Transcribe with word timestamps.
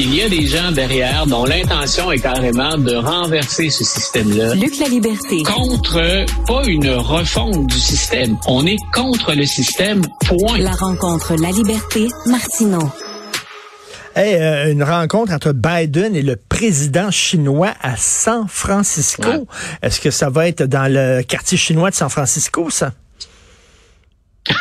Il 0.00 0.14
y 0.14 0.22
a 0.22 0.28
des 0.28 0.46
gens 0.46 0.70
derrière 0.70 1.26
dont 1.26 1.44
l'intention 1.44 2.12
est 2.12 2.20
carrément 2.20 2.78
de 2.78 2.94
renverser 2.94 3.68
ce 3.68 3.82
système-là. 3.82 4.54
Luc 4.54 4.78
La 4.78 4.86
Liberté. 4.86 5.42
Contre, 5.42 6.24
pas 6.46 6.62
une 6.68 6.90
refonte 6.90 7.66
du 7.66 7.78
système. 7.80 8.36
On 8.46 8.64
est 8.64 8.76
contre 8.94 9.34
le 9.34 9.44
système, 9.44 10.02
point. 10.24 10.56
La 10.58 10.70
rencontre 10.70 11.34
La 11.34 11.50
Liberté, 11.50 12.06
Martineau. 12.26 12.88
Hey, 14.14 14.36
euh, 14.36 14.70
une 14.70 14.84
rencontre 14.84 15.32
entre 15.32 15.50
Biden 15.50 16.14
et 16.14 16.22
le 16.22 16.36
président 16.36 17.10
chinois 17.10 17.74
à 17.80 17.96
San 17.96 18.46
Francisco. 18.46 19.48
Est-ce 19.82 20.00
que 20.00 20.12
ça 20.12 20.30
va 20.30 20.46
être 20.46 20.62
dans 20.62 20.86
le 20.92 21.22
quartier 21.22 21.58
chinois 21.58 21.90
de 21.90 21.96
San 21.96 22.08
Francisco, 22.08 22.70
ça? 22.70 22.92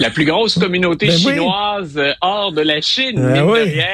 la 0.00 0.10
plus 0.10 0.24
grosse 0.24 0.58
communauté 0.58 1.06
Ben 1.06 1.14
oui. 1.14 1.20
chinoise 1.34 1.96
euh, 1.96 2.12
hors 2.20 2.50
de 2.52 2.62
la 2.62 2.80
Chine, 2.80 3.16
Ben 3.16 3.32
mine 3.32 3.42
de 3.46 3.50
oui. 3.52 3.60
rien. 3.62 3.86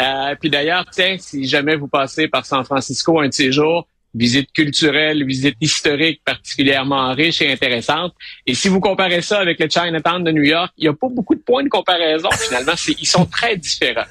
Euh, 0.00 0.34
puis 0.40 0.50
d'ailleurs, 0.50 0.86
tiens, 0.90 1.16
si 1.18 1.46
jamais 1.46 1.76
vous 1.76 1.86
passez 1.86 2.26
par 2.28 2.44
San 2.46 2.64
Francisco 2.64 3.20
un 3.20 3.28
de 3.28 3.32
ces 3.34 3.52
jours, 3.52 3.86
visite 4.12 4.50
culturelle, 4.52 5.24
visite 5.24 5.54
historique 5.60 6.22
particulièrement 6.24 7.12
riche 7.12 7.42
et 7.42 7.52
intéressante. 7.52 8.12
Et 8.46 8.54
si 8.54 8.68
vous 8.68 8.80
comparez 8.80 9.22
ça 9.22 9.38
avec 9.38 9.60
le 9.60 9.68
Chinatown 9.68 10.24
de 10.24 10.32
New 10.32 10.42
York, 10.42 10.72
il 10.78 10.82
n'y 10.82 10.88
a 10.88 10.94
pas 10.94 11.08
beaucoup 11.08 11.36
de 11.36 11.40
points 11.42 11.62
de 11.62 11.68
comparaison 11.68 12.28
finalement. 12.32 12.72
Ils 12.98 13.06
sont 13.06 13.26
très 13.26 13.56
différents. 13.56 14.06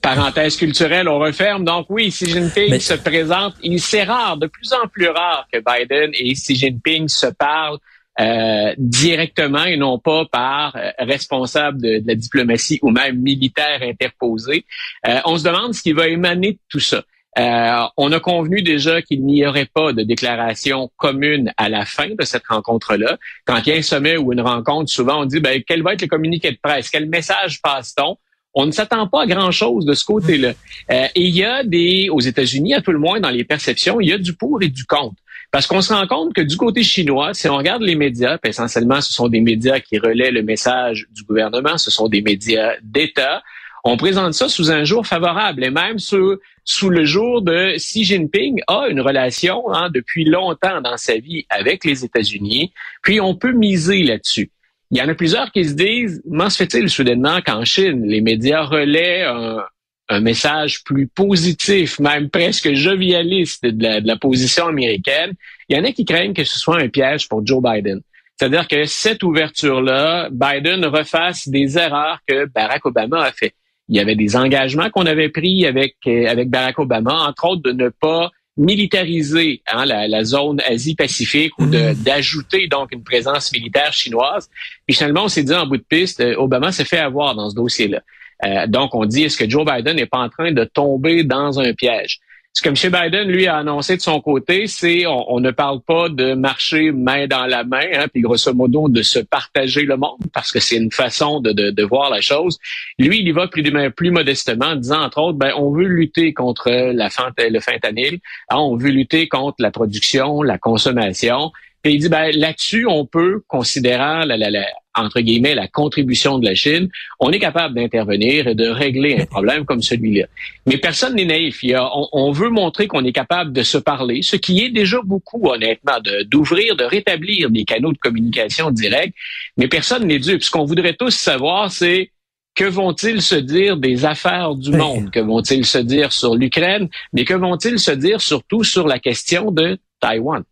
Parenthèse 0.00 0.56
culturelle, 0.56 1.08
on 1.08 1.18
referme. 1.18 1.64
Donc 1.64 1.86
oui, 1.88 2.10
Xi 2.10 2.26
Jinping 2.30 2.70
Mais- 2.70 2.78
se 2.80 2.94
présente. 2.94 3.54
Il 3.62 3.80
c'est 3.80 4.04
rare, 4.04 4.36
de 4.36 4.46
plus 4.46 4.72
en 4.72 4.86
plus 4.86 5.08
rare 5.08 5.46
que 5.52 5.58
Biden 5.58 6.10
et 6.14 6.32
Xi 6.32 6.54
Jinping 6.54 7.08
se 7.08 7.26
parlent 7.26 7.78
euh, 8.18 8.74
directement 8.78 9.64
et 9.64 9.76
non 9.76 9.98
pas 9.98 10.24
par 10.24 10.76
euh, 10.76 10.90
responsable 10.98 11.82
de, 11.82 12.02
la 12.06 12.14
diplomatie 12.14 12.78
ou 12.82 12.90
même 12.90 13.18
militaire 13.18 13.80
interposé. 13.82 14.64
Euh, 15.06 15.20
on 15.26 15.36
se 15.36 15.44
demande 15.44 15.74
ce 15.74 15.82
qui 15.82 15.92
va 15.92 16.08
émaner 16.08 16.52
de 16.52 16.58
tout 16.68 16.80
ça. 16.80 17.02
Euh, 17.38 17.86
on 17.98 18.12
a 18.12 18.20
convenu 18.20 18.62
déjà 18.62 19.02
qu'il 19.02 19.22
n'y 19.22 19.46
aurait 19.46 19.66
pas 19.66 19.92
de 19.92 20.02
déclaration 20.02 20.90
commune 20.96 21.52
à 21.58 21.68
la 21.68 21.84
fin 21.84 22.08
de 22.08 22.24
cette 22.24 22.46
rencontre-là. 22.46 23.18
Quand 23.44 23.58
il 23.66 23.68
y 23.68 23.72
a 23.72 23.76
un 23.76 23.82
sommet 23.82 24.16
ou 24.16 24.32
une 24.32 24.40
rencontre, 24.40 24.90
souvent 24.90 25.20
on 25.20 25.24
dit 25.26 25.40
ben, 25.40 25.62
quel 25.66 25.82
va 25.82 25.92
être 25.92 26.00
le 26.00 26.08
communiqué 26.08 26.50
de 26.50 26.58
presse, 26.62 26.88
quel 26.88 27.06
message 27.10 27.60
passe-t-on? 27.60 28.16
On 28.54 28.64
ne 28.64 28.70
s'attend 28.70 29.06
pas 29.06 29.24
à 29.24 29.26
grand-chose 29.26 29.84
de 29.84 29.92
ce 29.92 30.02
côté-là. 30.02 30.54
Et 30.88 31.10
il 31.16 31.36
y 31.36 31.44
a 31.44 31.62
des, 31.62 32.08
aux 32.10 32.20
États-Unis, 32.20 32.72
à 32.72 32.80
tout 32.80 32.90
le 32.92 32.98
moins 32.98 33.20
dans 33.20 33.28
les 33.28 33.44
perceptions, 33.44 34.00
il 34.00 34.08
y 34.08 34.14
a 34.14 34.18
du 34.18 34.32
pour 34.32 34.62
et 34.62 34.70
du 34.70 34.86
contre. 34.86 35.20
Parce 35.56 35.66
qu'on 35.66 35.80
se 35.80 35.90
rend 35.90 36.06
compte 36.06 36.34
que 36.34 36.42
du 36.42 36.58
côté 36.58 36.82
chinois, 36.82 37.32
si 37.32 37.48
on 37.48 37.56
regarde 37.56 37.80
les 37.80 37.94
médias, 37.94 38.36
essentiellement 38.44 39.00
ce 39.00 39.10
sont 39.10 39.28
des 39.28 39.40
médias 39.40 39.80
qui 39.80 39.96
relaient 39.98 40.30
le 40.30 40.42
message 40.42 41.06
du 41.12 41.22
gouvernement, 41.22 41.78
ce 41.78 41.90
sont 41.90 42.08
des 42.08 42.20
médias 42.20 42.74
d'État, 42.82 43.42
on 43.82 43.96
présente 43.96 44.34
ça 44.34 44.50
sous 44.50 44.70
un 44.70 44.84
jour 44.84 45.06
favorable 45.06 45.64
et 45.64 45.70
même 45.70 45.98
sous, 45.98 46.36
sous 46.66 46.90
le 46.90 47.06
jour 47.06 47.40
de 47.40 47.74
Xi 47.78 48.04
Jinping 48.04 48.60
a 48.68 48.88
une 48.90 49.00
relation 49.00 49.72
hein, 49.72 49.88
depuis 49.88 50.26
longtemps 50.26 50.82
dans 50.82 50.98
sa 50.98 51.16
vie 51.16 51.46
avec 51.48 51.86
les 51.86 52.04
États-Unis, 52.04 52.74
puis 53.02 53.22
on 53.22 53.34
peut 53.34 53.52
miser 53.52 54.02
là-dessus. 54.02 54.50
Il 54.90 54.98
y 54.98 55.00
en 55.00 55.08
a 55.08 55.14
plusieurs 55.14 55.52
qui 55.52 55.64
se 55.64 55.72
disent, 55.72 56.22
comment 56.28 56.50
se 56.50 56.58
fait-il 56.58 56.90
soudainement 56.90 57.40
qu'en 57.40 57.64
Chine, 57.64 58.02
les 58.04 58.20
médias 58.20 58.62
relaient 58.62 59.22
un, 59.22 59.64
un 60.08 60.20
message 60.20 60.84
plus 60.84 61.06
positif, 61.06 61.98
même 61.98 62.30
presque 62.30 62.72
jovialiste 62.74 63.64
de 63.64 63.82
la, 63.82 64.00
de 64.00 64.06
la 64.06 64.16
position 64.16 64.66
américaine? 64.66 65.32
Il 65.68 65.76
y 65.76 65.80
en 65.80 65.84
a 65.84 65.92
qui 65.92 66.04
craignent 66.04 66.34
que 66.34 66.44
ce 66.44 66.58
soit 66.58 66.78
un 66.78 66.88
piège 66.88 67.28
pour 67.28 67.44
Joe 67.44 67.62
Biden. 67.62 68.00
C'est-à-dire 68.38 68.68
que 68.68 68.84
cette 68.84 69.22
ouverture-là, 69.22 70.28
Biden 70.30 70.84
refasse 70.84 71.48
des 71.48 71.78
erreurs 71.78 72.20
que 72.26 72.44
Barack 72.46 72.84
Obama 72.86 73.22
a 73.22 73.32
fait. 73.32 73.54
Il 73.88 73.96
y 73.96 74.00
avait 74.00 74.16
des 74.16 74.36
engagements 74.36 74.90
qu'on 74.90 75.06
avait 75.06 75.28
pris 75.28 75.64
avec, 75.64 75.96
euh, 76.06 76.26
avec 76.26 76.50
Barack 76.50 76.78
Obama, 76.78 77.26
entre 77.28 77.44
autres 77.46 77.62
de 77.62 77.72
ne 77.72 77.88
pas 77.88 78.30
militariser 78.58 79.62
hein, 79.66 79.84
la, 79.84 80.08
la 80.08 80.24
zone 80.24 80.60
Asie-Pacifique 80.68 81.52
ou 81.58 81.66
de- 81.66 81.94
d'ajouter 82.02 82.68
donc 82.68 82.92
une 82.92 83.04
présence 83.04 83.52
militaire 83.52 83.92
chinoise. 83.92 84.48
Puis 84.86 84.96
finalement, 84.96 85.24
on 85.24 85.28
s'est 85.28 85.42
dit 85.42 85.54
en 85.54 85.66
bout 85.66 85.76
de 85.76 85.84
piste, 85.88 86.20
euh, 86.20 86.34
Obama 86.36 86.72
s'est 86.72 86.84
fait 86.84 86.98
avoir 86.98 87.34
dans 87.34 87.50
ce 87.50 87.54
dossier-là. 87.54 88.02
Euh, 88.44 88.66
donc, 88.66 88.94
on 88.94 89.04
dit, 89.04 89.24
est-ce 89.24 89.36
que 89.36 89.48
Joe 89.48 89.64
Biden 89.64 89.96
n'est 89.96 90.06
pas 90.06 90.18
en 90.18 90.28
train 90.28 90.52
de 90.52 90.64
tomber 90.64 91.24
dans 91.24 91.58
un 91.58 91.72
piège? 91.72 92.20
Ce 92.56 92.62
que 92.62 92.70
M. 92.70 92.74
Biden, 92.90 93.28
lui, 93.28 93.46
a 93.46 93.58
annoncé 93.58 93.98
de 93.98 94.00
son 94.00 94.18
côté, 94.22 94.66
c'est 94.66 95.06
on, 95.06 95.34
on 95.34 95.40
ne 95.40 95.50
parle 95.50 95.82
pas 95.82 96.08
de 96.08 96.32
marcher 96.32 96.90
main 96.90 97.26
dans 97.26 97.44
la 97.44 97.64
main, 97.64 97.84
hein, 97.92 98.06
puis 98.10 98.22
grosso 98.22 98.54
modo 98.54 98.88
de 98.88 99.02
se 99.02 99.18
partager 99.18 99.82
le 99.82 99.98
monde, 99.98 100.20
parce 100.32 100.52
que 100.52 100.58
c'est 100.58 100.76
une 100.76 100.90
façon 100.90 101.40
de, 101.40 101.52
de, 101.52 101.68
de 101.70 101.82
voir 101.82 102.08
la 102.08 102.22
chose. 102.22 102.58
Lui, 102.98 103.18
il 103.18 103.28
y 103.28 103.32
va 103.32 103.46
plus, 103.46 103.62
plus 103.94 104.10
modestement, 104.10 104.68
en 104.68 104.76
disant, 104.76 105.02
entre 105.02 105.18
autres, 105.18 105.36
ben, 105.36 105.52
on 105.58 105.70
veut 105.70 105.84
lutter 105.84 106.32
contre 106.32 106.70
la 106.70 107.10
le 107.50 107.60
fentanyl, 107.60 108.20
hein, 108.48 108.56
on 108.56 108.76
veut 108.76 108.88
lutter 108.88 109.28
contre 109.28 109.56
la 109.58 109.70
production, 109.70 110.40
la 110.40 110.56
consommation. 110.56 111.52
Puis 111.82 111.92
il 111.92 111.98
dit, 112.00 112.08
ben, 112.08 112.30
là-dessus, 112.34 112.86
on 112.86 113.04
peut, 113.04 113.42
considérant 113.48 114.24
la, 114.24 114.38
la, 114.38 114.48
la, 114.48 114.64
entre 114.96 115.20
guillemets, 115.20 115.54
la 115.54 115.68
contribution 115.68 116.38
de 116.38 116.46
la 116.46 116.54
Chine, 116.54 116.88
on 117.20 117.30
est 117.30 117.38
capable 117.38 117.74
d'intervenir 117.74 118.48
et 118.48 118.54
de 118.54 118.66
régler 118.68 119.20
un 119.20 119.26
problème 119.26 119.64
comme 119.64 119.82
celui-là. 119.82 120.26
Mais 120.66 120.78
personne 120.78 121.14
n'est 121.14 121.24
naïf. 121.26 121.62
Il 121.62 121.70
y 121.70 121.74
a, 121.74 121.88
on, 121.96 122.08
on 122.12 122.32
veut 122.32 122.48
montrer 122.48 122.86
qu'on 122.88 123.04
est 123.04 123.12
capable 123.12 123.52
de 123.52 123.62
se 123.62 123.78
parler, 123.78 124.22
ce 124.22 124.36
qui 124.36 124.64
est 124.64 124.70
déjà 124.70 124.98
beaucoup, 125.04 125.46
honnêtement, 125.48 125.98
d'ouvrir, 126.26 126.76
de, 126.76 126.84
rétablir 126.84 127.50
des 127.50 127.64
canaux 127.64 127.92
de 127.92 127.98
communication 127.98 128.70
directs. 128.70 129.14
Mais 129.56 129.68
personne 129.68 130.06
n'est 130.06 130.18
dupe. 130.18 130.42
Ce 130.42 130.50
qu'on 130.50 130.64
voudrait 130.64 130.94
tous 130.94 131.10
savoir, 131.14 131.70
c'est 131.70 132.10
que 132.54 132.64
vont-ils 132.64 133.20
se 133.20 133.34
dire 133.34 133.76
des 133.76 134.06
affaires 134.06 134.54
du 134.54 134.70
Oui. 134.70 134.78
monde? 134.78 135.10
Que 135.10 135.20
vont-ils 135.20 135.66
se 135.66 135.78
dire 135.78 136.10
sur 136.12 136.34
l'Ukraine? 136.34 136.88
Mais 137.12 137.24
que 137.24 137.34
vont-ils 137.34 137.78
se 137.78 137.90
dire 137.90 138.20
surtout 138.22 138.64
sur 138.64 138.86
la 138.86 138.98
question 138.98 139.50
de 139.50 139.78
Taïwan? 140.00 140.42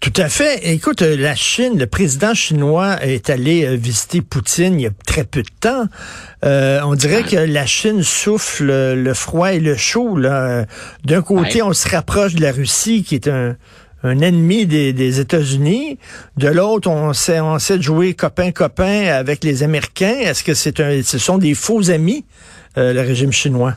Tout 0.00 0.12
à 0.16 0.28
fait. 0.28 0.60
Écoute, 0.72 1.02
euh, 1.02 1.16
la 1.16 1.34
Chine, 1.34 1.78
le 1.78 1.86
président 1.86 2.34
chinois 2.34 3.02
est 3.02 3.28
allé 3.28 3.64
euh, 3.64 3.74
visiter 3.74 4.20
Poutine 4.20 4.78
il 4.78 4.82
y 4.82 4.86
a 4.86 4.90
très 5.04 5.24
peu 5.24 5.42
de 5.42 5.48
temps. 5.58 5.86
Euh, 6.44 6.80
on 6.84 6.94
dirait 6.94 7.24
que 7.24 7.36
la 7.36 7.66
Chine 7.66 8.02
souffle 8.02 8.66
le 8.66 9.14
froid 9.14 9.52
et 9.52 9.58
le 9.58 9.76
chaud. 9.76 10.20
D'un 10.20 11.22
côté, 11.22 11.62
on 11.62 11.72
se 11.72 11.88
rapproche 11.88 12.34
de 12.34 12.42
la 12.42 12.52
Russie, 12.52 13.02
qui 13.02 13.16
est 13.16 13.26
un, 13.26 13.56
un 14.04 14.20
ennemi 14.20 14.66
des, 14.66 14.92
des 14.92 15.18
États-Unis. 15.18 15.98
De 16.36 16.48
l'autre, 16.48 16.88
on 16.88 17.12
sait, 17.12 17.40
on 17.40 17.58
sait 17.58 17.80
jouer 17.80 18.14
copain-copain 18.14 19.06
avec 19.06 19.42
les 19.42 19.62
Américains. 19.62 20.18
Est-ce 20.20 20.44
que 20.44 20.54
c'est 20.54 20.78
un, 20.80 21.02
ce 21.02 21.18
sont 21.18 21.38
des 21.38 21.54
faux 21.54 21.90
amis, 21.90 22.24
euh, 22.78 22.92
le 22.92 23.00
régime 23.00 23.32
chinois? 23.32 23.74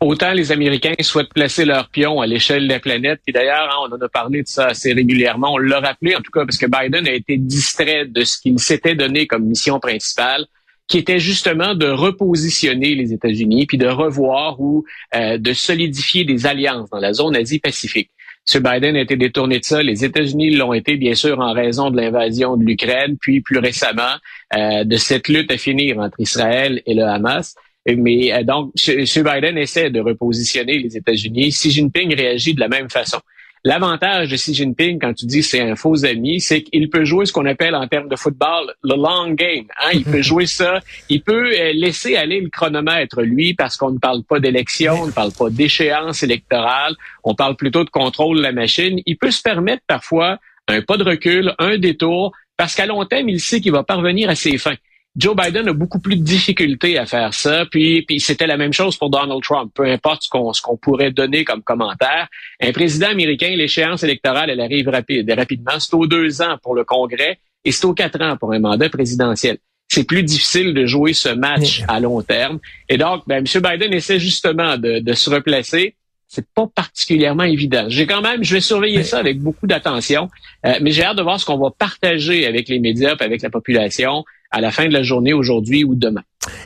Autant 0.00 0.32
les 0.32 0.52
Américains 0.52 0.94
souhaitent 1.00 1.32
placer 1.34 1.64
leur 1.64 1.88
pion 1.88 2.20
à 2.20 2.26
l'échelle 2.26 2.68
de 2.68 2.72
la 2.72 2.78
planète, 2.78 3.20
puis 3.24 3.32
d'ailleurs, 3.32 3.68
hein, 3.68 3.88
on 3.88 3.94
en 3.94 4.00
a 4.00 4.08
parlé 4.08 4.42
de 4.42 4.48
ça 4.48 4.66
assez 4.66 4.92
régulièrement, 4.92 5.54
on 5.54 5.58
l'a 5.58 5.80
rappelé 5.80 6.14
en 6.14 6.20
tout 6.20 6.30
cas 6.30 6.44
parce 6.44 6.56
que 6.56 6.66
Biden 6.66 7.06
a 7.08 7.12
été 7.12 7.36
distrait 7.36 8.06
de 8.06 8.22
ce 8.22 8.38
qu'il 8.40 8.58
s'était 8.60 8.94
donné 8.94 9.26
comme 9.26 9.44
mission 9.44 9.80
principale, 9.80 10.46
qui 10.86 10.98
était 10.98 11.18
justement 11.18 11.74
de 11.74 11.86
repositionner 11.86 12.94
les 12.94 13.12
États-Unis, 13.12 13.66
puis 13.66 13.78
de 13.78 13.88
revoir 13.88 14.60
ou 14.60 14.84
euh, 15.14 15.38
de 15.38 15.52
solidifier 15.52 16.24
des 16.24 16.46
alliances 16.46 16.90
dans 16.90 16.98
la 16.98 17.12
zone 17.12 17.34
Asie-Pacifique. 17.34 18.10
M. 18.52 18.62
Biden 18.62 18.96
a 18.96 19.00
été 19.00 19.16
détourné 19.16 19.60
de 19.60 19.64
ça. 19.64 19.82
Les 19.82 20.04
États-Unis 20.04 20.50
l'ont 20.56 20.72
été, 20.72 20.96
bien 20.96 21.14
sûr, 21.14 21.38
en 21.38 21.52
raison 21.52 21.90
de 21.90 21.96
l'invasion 21.96 22.56
de 22.56 22.64
l'Ukraine, 22.64 23.16
puis 23.20 23.40
plus 23.40 23.58
récemment 23.58 24.16
euh, 24.54 24.84
de 24.84 24.96
cette 24.96 25.28
lutte 25.28 25.50
à 25.50 25.56
finir 25.56 25.98
entre 25.98 26.18
Israël 26.18 26.82
et 26.84 26.94
le 26.94 27.04
Hamas. 27.04 27.54
Mais 27.86 28.32
euh, 28.32 28.42
donc, 28.42 28.72
M. 28.86 29.04
Biden 29.04 29.58
essaie 29.58 29.90
de 29.90 30.00
repositionner 30.00 30.78
les 30.78 30.96
États-Unis. 30.96 31.50
Xi 31.50 31.70
Jinping 31.70 32.14
réagit 32.14 32.54
de 32.54 32.60
la 32.60 32.68
même 32.68 32.90
façon. 32.90 33.18
L'avantage 33.64 34.28
de 34.30 34.34
Xi 34.34 34.54
Jinping, 34.54 34.98
quand 34.98 35.14
tu 35.14 35.24
dis 35.24 35.42
c'est 35.42 35.60
un 35.60 35.76
faux 35.76 36.04
ami, 36.04 36.40
c'est 36.40 36.62
qu'il 36.62 36.90
peut 36.90 37.04
jouer 37.04 37.26
ce 37.26 37.32
qu'on 37.32 37.46
appelle 37.46 37.76
en 37.76 37.86
termes 37.86 38.08
de 38.08 38.16
football 38.16 38.74
le 38.82 38.96
long 38.96 39.30
game. 39.34 39.66
Hein? 39.80 39.90
Il 39.94 40.02
peut 40.04 40.22
jouer 40.22 40.46
ça. 40.46 40.80
Il 41.08 41.22
peut 41.22 41.52
euh, 41.52 41.72
laisser 41.72 42.16
aller 42.16 42.40
le 42.40 42.50
chronomètre, 42.50 43.20
lui, 43.22 43.54
parce 43.54 43.76
qu'on 43.76 43.92
ne 43.92 43.98
parle 43.98 44.24
pas 44.24 44.40
d'élection, 44.40 45.02
on 45.02 45.06
ne 45.06 45.12
parle 45.12 45.32
pas 45.32 45.48
d'échéance 45.48 46.24
électorale, 46.24 46.96
on 47.22 47.36
parle 47.36 47.54
plutôt 47.54 47.84
de 47.84 47.90
contrôle 47.90 48.38
de 48.38 48.42
la 48.42 48.52
machine. 48.52 49.00
Il 49.06 49.16
peut 49.16 49.30
se 49.30 49.42
permettre 49.42 49.82
parfois 49.86 50.38
un 50.66 50.82
pas 50.82 50.96
de 50.96 51.04
recul, 51.04 51.54
un 51.58 51.78
détour, 51.78 52.32
parce 52.56 52.74
qu'à 52.74 52.86
long 52.86 53.04
terme, 53.04 53.28
il 53.28 53.40
sait 53.40 53.60
qu'il 53.60 53.72
va 53.72 53.84
parvenir 53.84 54.28
à 54.28 54.34
ses 54.34 54.58
fins. 54.58 54.76
Joe 55.14 55.36
Biden 55.36 55.68
a 55.68 55.72
beaucoup 55.74 56.00
plus 56.00 56.16
de 56.16 56.22
difficultés 56.22 56.96
à 56.96 57.04
faire 57.04 57.34
ça. 57.34 57.66
Puis, 57.70 58.02
puis 58.02 58.18
c'était 58.18 58.46
la 58.46 58.56
même 58.56 58.72
chose 58.72 58.96
pour 58.96 59.10
Donald 59.10 59.42
Trump. 59.42 59.70
Peu 59.74 59.84
importe 59.84 60.22
ce 60.22 60.62
qu'on 60.62 60.76
pourrait 60.78 61.10
donner 61.10 61.44
comme 61.44 61.62
commentaire, 61.62 62.28
un 62.60 62.72
président 62.72 63.08
américain, 63.08 63.54
l'échéance 63.54 64.02
électorale, 64.02 64.48
elle 64.48 64.60
arrive 64.60 64.88
rapide, 64.88 65.30
rapidement. 65.30 65.78
C'est 65.78 65.94
aux 65.94 66.06
deux 66.06 66.40
ans 66.40 66.56
pour 66.62 66.74
le 66.74 66.84
Congrès 66.84 67.38
et 67.64 67.72
c'est 67.72 67.84
aux 67.84 67.94
quatre 67.94 68.20
ans 68.22 68.36
pour 68.38 68.52
un 68.52 68.58
mandat 68.58 68.88
présidentiel. 68.88 69.58
C'est 69.88 70.04
plus 70.04 70.22
difficile 70.22 70.72
de 70.72 70.86
jouer 70.86 71.12
ce 71.12 71.28
match 71.28 71.82
à 71.88 72.00
long 72.00 72.22
terme. 72.22 72.58
Et 72.88 72.96
donc, 72.96 73.24
ben, 73.26 73.44
M. 73.44 73.62
Biden 73.62 73.92
essaie 73.92 74.18
justement 74.18 74.78
de, 74.78 75.00
de 75.00 75.12
se 75.12 75.28
replacer 75.28 75.94
c'est 76.34 76.46
pas 76.54 76.66
particulièrement 76.66 77.42
évident. 77.42 77.84
J'ai 77.88 78.06
quand 78.06 78.22
même, 78.22 78.42
je 78.42 78.54
vais 78.54 78.62
surveiller 78.62 79.04
ça 79.04 79.18
avec 79.18 79.38
beaucoup 79.38 79.66
d'attention, 79.66 80.30
euh, 80.64 80.78
mais 80.80 80.90
j'ai 80.90 81.04
hâte 81.04 81.18
de 81.18 81.22
voir 81.22 81.38
ce 81.38 81.44
qu'on 81.44 81.58
va 81.58 81.70
partager 81.70 82.46
avec 82.46 82.70
les 82.70 82.78
médias 82.78 83.14
avec 83.20 83.42
la 83.42 83.50
population 83.50 84.24
à 84.52 84.60
la 84.60 84.70
fin 84.70 84.86
de 84.86 84.92
la 84.92 85.02
journée 85.02 85.32
aujourd'hui 85.32 85.82
ou 85.82 85.94
demain. 85.94 86.22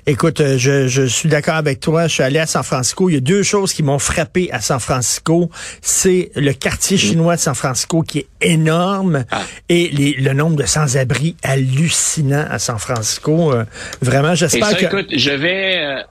Écoute, 0.07 0.41
euh, 0.41 0.59
je, 0.59 0.89
je 0.89 1.03
suis 1.03 1.29
d'accord 1.29 1.55
avec 1.55 1.81
toi. 1.81 2.07
Je 2.07 2.15
suis 2.15 2.23
allé 2.23 2.39
à 2.39 2.47
San 2.47 2.63
Francisco. 2.63 3.09
Il 3.09 3.15
y 3.15 3.17
a 3.17 3.21
deux 3.21 3.43
choses 3.43 3.73
qui 3.73 3.83
m'ont 3.83 3.99
frappé 3.99 4.51
à 4.53 4.61
San 4.61 4.81
Francisco. 4.81 5.51
C'est 5.83 6.31
le 6.35 6.53
quartier 6.53 6.97
chinois 6.97 7.37
de 7.37 7.41
San 7.41 7.55
Francisco 7.55 8.03
qui 8.03 8.19
est 8.21 8.29
énorme 8.41 9.25
ah. 9.31 9.43
et 9.69 9.89
les, 9.89 10.15
le 10.15 10.33
nombre 10.33 10.57
de 10.57 10.65
sans-abri 10.65 11.37
hallucinant 11.43 12.47
à 12.51 12.59
San 12.59 12.79
Francisco. 12.79 13.53
Euh, 13.53 13.65
vraiment, 14.03 14.35
j'espère 14.35 14.77
que... 14.77 14.87
Écoute, 14.87 15.09
je 15.13 15.31
vais... 15.31 15.79
Euh, 15.79 16.03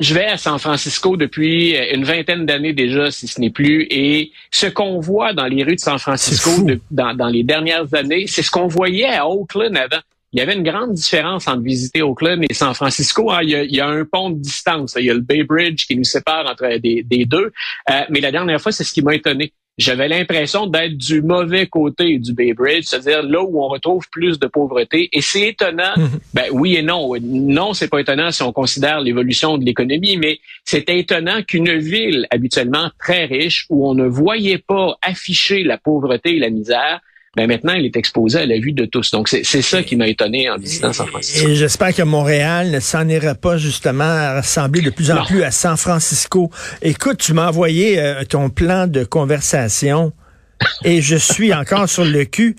je 0.00 0.14
vais 0.14 0.24
à 0.24 0.36
San 0.36 0.58
Francisco 0.58 1.16
depuis 1.16 1.76
une 1.94 2.02
vingtaine 2.02 2.44
d'années 2.44 2.72
déjà, 2.72 3.12
si 3.12 3.28
ce 3.28 3.40
n'est 3.40 3.50
plus, 3.50 3.86
et 3.88 4.32
ce 4.50 4.66
qu'on 4.66 4.98
voit 4.98 5.32
dans 5.32 5.44
les 5.44 5.62
rues 5.62 5.76
de 5.76 5.80
San 5.80 5.96
Francisco 5.98 6.50
dans, 6.90 7.14
dans, 7.14 7.28
les 7.28 7.44
dernières 7.44 7.94
années, 7.94 8.24
c'est 8.26 8.42
ce 8.42 8.50
qu'on 8.50 8.66
voyait 8.66 9.14
à 9.14 9.28
Oakland 9.28 9.76
avant 9.76 10.00
il 10.32 10.38
y 10.38 10.42
avait 10.42 10.54
une 10.54 10.62
grande 10.62 10.94
différence 10.94 11.46
entre 11.46 11.62
visiter 11.62 12.00
Oakland 12.00 12.42
et 12.48 12.54
San 12.54 12.72
Francisco. 12.74 13.30
Hein. 13.30 13.40
Il, 13.42 13.50
y 13.50 13.80
a, 13.80 13.86
un 13.86 14.04
pont 14.04 14.30
de 14.30 14.38
distance. 14.38 14.94
Il 14.98 15.04
y 15.04 15.10
a 15.10 15.14
le 15.14 15.20
Bay 15.20 15.42
Bridge 15.42 15.86
qui 15.86 15.94
nous 15.94 16.04
sépare 16.04 16.46
entre 16.46 16.78
des, 16.78 17.24
deux. 17.26 17.52
Euh, 17.90 18.00
mais 18.08 18.20
la 18.20 18.30
dernière 18.30 18.60
fois, 18.60 18.72
c'est 18.72 18.84
ce 18.84 18.94
qui 18.94 19.02
m'a 19.02 19.14
étonné. 19.14 19.52
J'avais 19.78 20.08
l'impression 20.08 20.66
d'être 20.66 20.96
du 20.96 21.22
mauvais 21.22 21.66
côté 21.66 22.18
du 22.18 22.34
Bay 22.34 22.52
Bridge, 22.52 22.84
c'est-à-dire 22.84 23.22
là 23.22 23.42
où 23.42 23.62
on 23.62 23.68
retrouve 23.68 24.06
plus 24.10 24.38
de 24.38 24.46
pauvreté. 24.46 25.08
Et 25.12 25.20
c'est 25.20 25.48
étonnant. 25.48 25.94
Mhm. 25.96 26.10
Ben 26.32 26.44
oui 26.52 26.76
et 26.76 26.82
non. 26.82 27.12
Non, 27.20 27.74
c'est 27.74 27.88
pas 27.88 28.00
étonnant 28.00 28.30
si 28.30 28.42
on 28.42 28.52
considère 28.52 29.00
l'évolution 29.00 29.58
de 29.58 29.64
l'économie, 29.64 30.16
mais 30.16 30.40
c'est 30.64 30.88
étonnant 30.88 31.42
qu'une 31.42 31.76
ville 31.78 32.26
habituellement 32.30 32.90
très 32.98 33.26
riche 33.26 33.66
où 33.68 33.86
on 33.88 33.94
ne 33.94 34.06
voyait 34.06 34.58
pas 34.58 34.96
afficher 35.02 35.62
la 35.62 35.76
pauvreté 35.76 36.36
et 36.36 36.38
la 36.38 36.50
misère 36.50 37.00
ben 37.34 37.46
maintenant, 37.46 37.72
il 37.72 37.86
est 37.86 37.96
exposé 37.96 38.40
à 38.40 38.46
la 38.46 38.58
vue 38.58 38.72
de 38.72 38.84
tous. 38.84 39.10
Donc, 39.10 39.28
c'est 39.28 39.62
ça 39.62 39.82
qui 39.82 39.96
m'a 39.96 40.06
étonné 40.06 40.50
en 40.50 40.58
visitant 40.58 40.92
San 40.92 41.06
Francisco. 41.06 41.48
Et 41.48 41.54
j'espère 41.54 41.94
que 41.94 42.02
Montréal 42.02 42.70
ne 42.70 42.78
s'en 42.78 43.08
ira 43.08 43.34
pas 43.34 43.56
justement 43.56 44.04
à 44.04 44.40
ressembler 44.40 44.82
de 44.82 44.90
plus 44.90 45.10
en 45.10 45.24
plus 45.24 45.42
à 45.42 45.50
San 45.50 45.78
Francisco. 45.78 46.50
Écoute, 46.82 47.18
tu 47.18 47.32
m'as 47.32 47.48
envoyé 47.48 47.98
euh, 47.98 48.24
ton 48.24 48.50
plan 48.50 48.86
de 48.86 49.04
conversation 49.04 50.12
et 50.84 51.00
je 51.00 51.16
suis 51.16 51.54
encore 51.54 51.88
sur 51.88 52.04
le 52.04 52.26
cul. 52.26 52.54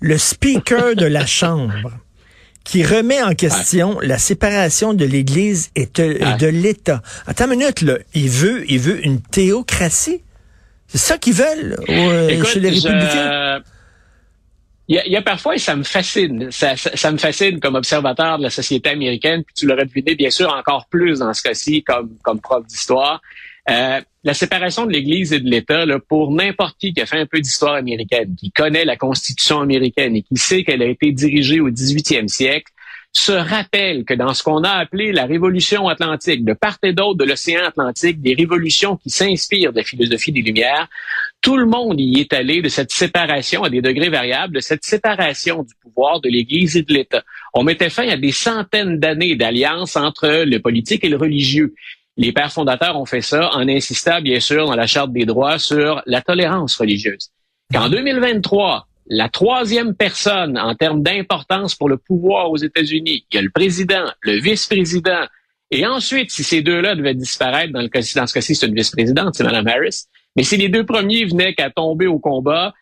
Le 0.00 0.16
speaker 0.16 0.96
de 0.96 1.06
la 1.06 1.26
Chambre 1.26 1.90
qui 2.64 2.82
remet 2.82 3.22
en 3.22 3.34
question 3.34 4.00
la 4.00 4.16
séparation 4.16 4.94
de 4.94 5.04
l'Église 5.04 5.70
et 5.76 5.86
de, 5.94 6.46
l'État. 6.46 7.02
Attends 7.26 7.44
une 7.44 7.58
minute, 7.58 7.82
là. 7.82 7.98
Il 8.14 8.30
veut, 8.30 8.64
il 8.70 8.80
veut 8.80 9.04
une 9.04 9.20
théocratie? 9.20 10.22
C'est 10.88 10.96
ça 10.96 11.18
qu'ils 11.18 11.34
veulent 11.34 11.76
euh, 11.90 12.42
chez 12.44 12.60
les 12.60 12.70
républicains? 12.70 13.62
Il 14.86 15.00
y, 15.06 15.16
a, 15.16 15.22
parfois, 15.22 15.54
et 15.54 15.58
ça 15.58 15.76
me 15.76 15.82
fascine, 15.82 16.50
ça, 16.50 16.76
ça, 16.76 17.10
me 17.10 17.16
fascine 17.16 17.58
comme 17.58 17.74
observateur 17.74 18.36
de 18.36 18.42
la 18.42 18.50
société 18.50 18.90
américaine, 18.90 19.42
puis 19.42 19.54
tu 19.54 19.66
l'aurais 19.66 19.86
deviné 19.86 20.14
bien 20.14 20.28
sûr 20.28 20.52
encore 20.52 20.86
plus 20.90 21.20
dans 21.20 21.32
ce 21.32 21.42
cas-ci 21.42 21.82
comme, 21.82 22.18
comme 22.22 22.38
prof 22.38 22.66
d'histoire. 22.66 23.22
Euh, 23.70 24.02
la 24.24 24.34
séparation 24.34 24.84
de 24.84 24.92
l'Église 24.92 25.32
et 25.32 25.40
de 25.40 25.48
l'État, 25.48 25.86
pour 26.06 26.32
n'importe 26.32 26.76
qui 26.78 26.92
qui 26.92 27.00
a 27.00 27.06
fait 27.06 27.18
un 27.18 27.24
peu 27.24 27.40
d'histoire 27.40 27.74
américaine, 27.74 28.34
qui 28.36 28.50
connaît 28.50 28.84
la 28.84 28.96
Constitution 28.96 29.60
américaine 29.60 30.16
et 30.16 30.22
qui 30.22 30.36
sait 30.36 30.64
qu'elle 30.64 30.82
a 30.82 30.86
été 30.86 31.12
dirigée 31.12 31.60
au 31.60 31.70
18e 31.70 32.28
siècle, 32.28 32.70
se 33.16 33.32
rappelle 33.32 34.04
que 34.04 34.14
dans 34.14 34.34
ce 34.34 34.42
qu'on 34.42 34.64
a 34.64 34.70
appelé 34.70 35.12
la 35.12 35.24
révolution 35.24 35.88
atlantique, 35.88 36.44
de 36.44 36.52
part 36.52 36.78
et 36.82 36.92
d'autre 36.92 37.18
de 37.18 37.24
l'océan 37.24 37.64
Atlantique, 37.64 38.20
des 38.20 38.34
révolutions 38.34 38.96
qui 38.96 39.10
s'inspirent 39.10 39.72
de 39.72 39.78
la 39.78 39.84
philosophie 39.84 40.32
des 40.32 40.42
Lumières, 40.42 40.88
tout 41.40 41.56
le 41.56 41.66
monde 41.66 42.00
y 42.00 42.20
est 42.20 42.32
allé 42.32 42.60
de 42.60 42.68
cette 42.68 42.90
séparation 42.90 43.62
à 43.62 43.70
des 43.70 43.82
degrés 43.82 44.08
variables, 44.08 44.54
de 44.54 44.60
cette 44.60 44.84
séparation 44.84 45.62
du 45.62 45.74
pouvoir 45.80 46.20
de 46.20 46.28
l'Église 46.28 46.76
et 46.76 46.82
de 46.82 46.92
l'État. 46.92 47.22
On 47.52 47.62
mettait 47.62 47.90
fin 47.90 48.08
à 48.08 48.16
des 48.16 48.32
centaines 48.32 48.98
d'années 48.98 49.36
d'alliance 49.36 49.96
entre 49.96 50.44
le 50.44 50.58
politique 50.58 51.04
et 51.04 51.08
le 51.08 51.16
religieux. 51.16 51.74
Les 52.16 52.32
pères 52.32 52.52
fondateurs 52.52 52.98
ont 52.98 53.06
fait 53.06 53.20
ça 53.20 53.50
en 53.54 53.68
insistant, 53.68 54.20
bien 54.20 54.40
sûr, 54.40 54.66
dans 54.66 54.76
la 54.76 54.86
Charte 54.86 55.12
des 55.12 55.24
droits 55.24 55.58
sur 55.58 56.02
la 56.06 56.20
tolérance 56.20 56.76
religieuse. 56.76 57.30
Qu'en 57.72 57.88
2023, 57.88 58.86
la 59.06 59.28
troisième 59.28 59.94
personne 59.94 60.58
en 60.58 60.74
termes 60.74 61.02
d'importance 61.02 61.74
pour 61.74 61.88
le 61.88 61.96
pouvoir 61.96 62.50
aux 62.50 62.56
États-Unis, 62.56 63.26
il 63.30 63.34
y 63.36 63.38
a 63.38 63.42
le 63.42 63.50
président, 63.50 64.04
le 64.22 64.40
vice-président, 64.40 65.26
et 65.70 65.86
ensuite, 65.86 66.30
si 66.30 66.44
ces 66.44 66.62
deux-là 66.62 66.94
devaient 66.94 67.14
disparaître, 67.14 67.72
dans, 67.72 67.82
le 67.82 67.88
cas, 67.88 68.00
dans 68.14 68.26
ce 68.26 68.34
cas-ci, 68.34 68.54
c'est 68.54 68.66
une 68.66 68.74
vice-présidente, 68.74 69.34
c'est 69.34 69.44
Mme 69.44 69.66
Harris, 69.66 70.04
mais 70.36 70.42
si 70.42 70.56
les 70.56 70.68
deux 70.68 70.84
premiers 70.84 71.24
venaient 71.24 71.54
qu'à 71.54 71.70
tomber 71.70 72.06
au 72.06 72.18
combat, 72.18 72.72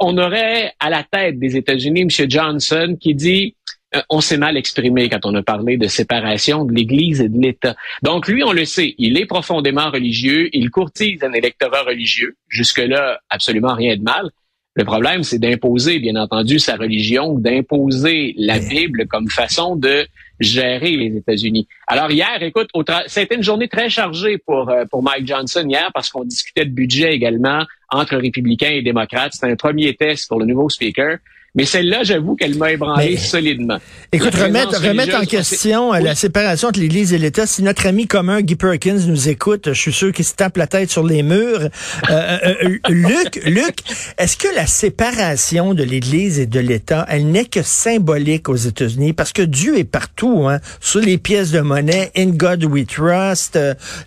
on 0.00 0.16
aurait 0.18 0.72
à 0.80 0.90
la 0.90 1.04
tête 1.04 1.38
des 1.38 1.56
États-Unis 1.56 2.02
M. 2.02 2.30
Johnson 2.30 2.96
qui 3.00 3.14
dit 3.14 3.56
euh, 3.94 4.02
on 4.08 4.20
s'est 4.20 4.36
mal 4.36 4.56
exprimé 4.56 5.08
quand 5.08 5.24
on 5.24 5.34
a 5.34 5.42
parlé 5.42 5.76
de 5.76 5.86
séparation 5.86 6.64
de 6.64 6.72
l'Église 6.72 7.20
et 7.20 7.28
de 7.28 7.40
l'État. 7.40 7.76
Donc 8.02 8.28
lui, 8.28 8.42
on 8.44 8.52
le 8.52 8.64
sait, 8.64 8.94
il 8.98 9.18
est 9.18 9.26
profondément 9.26 9.90
religieux, 9.90 10.48
il 10.52 10.70
courtise 10.70 11.22
un 11.22 11.32
électorat 11.32 11.82
religieux. 11.82 12.36
Jusque-là, 12.48 13.20
absolument 13.28 13.74
rien 13.74 13.96
de 13.96 14.02
mal. 14.02 14.30
Le 14.76 14.84
problème, 14.84 15.22
c'est 15.22 15.38
d'imposer, 15.38 16.00
bien 16.00 16.16
entendu, 16.16 16.58
sa 16.58 16.74
religion, 16.74 17.38
d'imposer 17.38 18.34
la 18.36 18.58
Bible 18.58 19.06
comme 19.06 19.28
façon 19.28 19.76
de 19.76 20.04
gérer 20.40 20.96
les 20.96 21.16
États-Unis. 21.16 21.68
Alors 21.86 22.10
hier, 22.10 22.42
écoute, 22.42 22.68
ça 23.06 23.20
a 23.20 23.22
été 23.22 23.36
une 23.36 23.42
journée 23.42 23.68
très 23.68 23.88
chargée 23.88 24.36
pour, 24.38 24.68
euh, 24.68 24.84
pour 24.90 25.00
Mike 25.02 25.28
Johnson 25.28 25.64
hier 25.68 25.90
parce 25.94 26.10
qu'on 26.10 26.24
discutait 26.24 26.64
de 26.64 26.70
budget 26.72 27.14
également 27.14 27.64
entre 27.88 28.16
républicains 28.16 28.70
et 28.70 28.82
démocrates. 28.82 29.34
C'était 29.34 29.52
un 29.52 29.56
premier 29.56 29.94
test 29.94 30.28
pour 30.28 30.40
le 30.40 30.46
nouveau 30.46 30.68
speaker. 30.68 31.18
Mais 31.56 31.66
celle-là, 31.66 32.02
j'avoue 32.02 32.34
qu'elle 32.34 32.56
m'a 32.56 32.72
ébranlé 32.72 33.16
solidement. 33.16 33.78
Écoute, 34.10 34.34
remettre, 34.34 34.80
remettre 34.82 35.16
en 35.16 35.24
question 35.24 35.92
la 35.92 36.16
séparation 36.16 36.68
entre 36.68 36.80
l'Église 36.80 37.12
et 37.12 37.18
l'État. 37.18 37.46
Si 37.46 37.62
notre 37.62 37.86
ami 37.86 38.08
commun 38.08 38.40
Guy 38.42 38.56
Perkins 38.56 38.98
nous 39.06 39.28
écoute, 39.28 39.68
je 39.68 39.80
suis 39.80 39.92
sûr 39.92 40.12
qu'il 40.12 40.24
se 40.24 40.34
tape 40.34 40.56
la 40.56 40.66
tête 40.66 40.90
sur 40.90 41.04
les 41.04 41.22
murs. 41.22 41.60
Euh, 41.60 41.68
euh, 42.10 42.54
euh, 42.64 42.78
Luc, 42.88 43.40
Luc, 43.44 43.76
est-ce 44.18 44.36
que 44.36 44.48
la 44.56 44.66
séparation 44.66 45.74
de 45.74 45.84
l'Église 45.84 46.40
et 46.40 46.46
de 46.46 46.58
l'État, 46.58 47.06
elle 47.08 47.28
n'est 47.28 47.44
que 47.44 47.62
symbolique 47.62 48.48
aux 48.48 48.56
États-Unis? 48.56 49.12
Parce 49.12 49.32
que 49.32 49.42
Dieu 49.42 49.78
est 49.78 49.84
partout, 49.84 50.48
hein, 50.48 50.58
sur 50.80 51.00
les 51.00 51.18
pièces 51.18 51.52
de 51.52 51.60
monnaie, 51.60 52.10
In 52.16 52.30
God 52.30 52.64
We 52.64 52.84
Trust, 52.84 53.60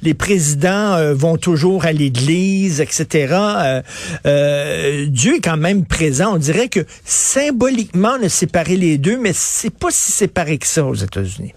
les 0.03 0.13
présidents 0.13 1.13
vont 1.13 1.37
toujours 1.37 1.85
à 1.85 1.93
l'Église, 1.93 2.81
etc. 2.81 3.33
Dieu 5.07 5.35
est 5.35 5.41
quand 5.41 5.55
même 5.55 5.85
présent. 5.85 6.35
On 6.35 6.37
dirait 6.37 6.67
que 6.67 6.85
symboliquement 7.37 8.17
de 8.17 8.27
séparer 8.27 8.77
les 8.77 8.97
deux, 8.97 9.17
mais 9.17 9.33
c'est 9.33 9.77
pas 9.77 9.91
si 9.91 10.11
séparé 10.11 10.57
que 10.57 10.65
ça 10.65 10.85
aux 10.85 10.95
États-Unis 10.95 11.53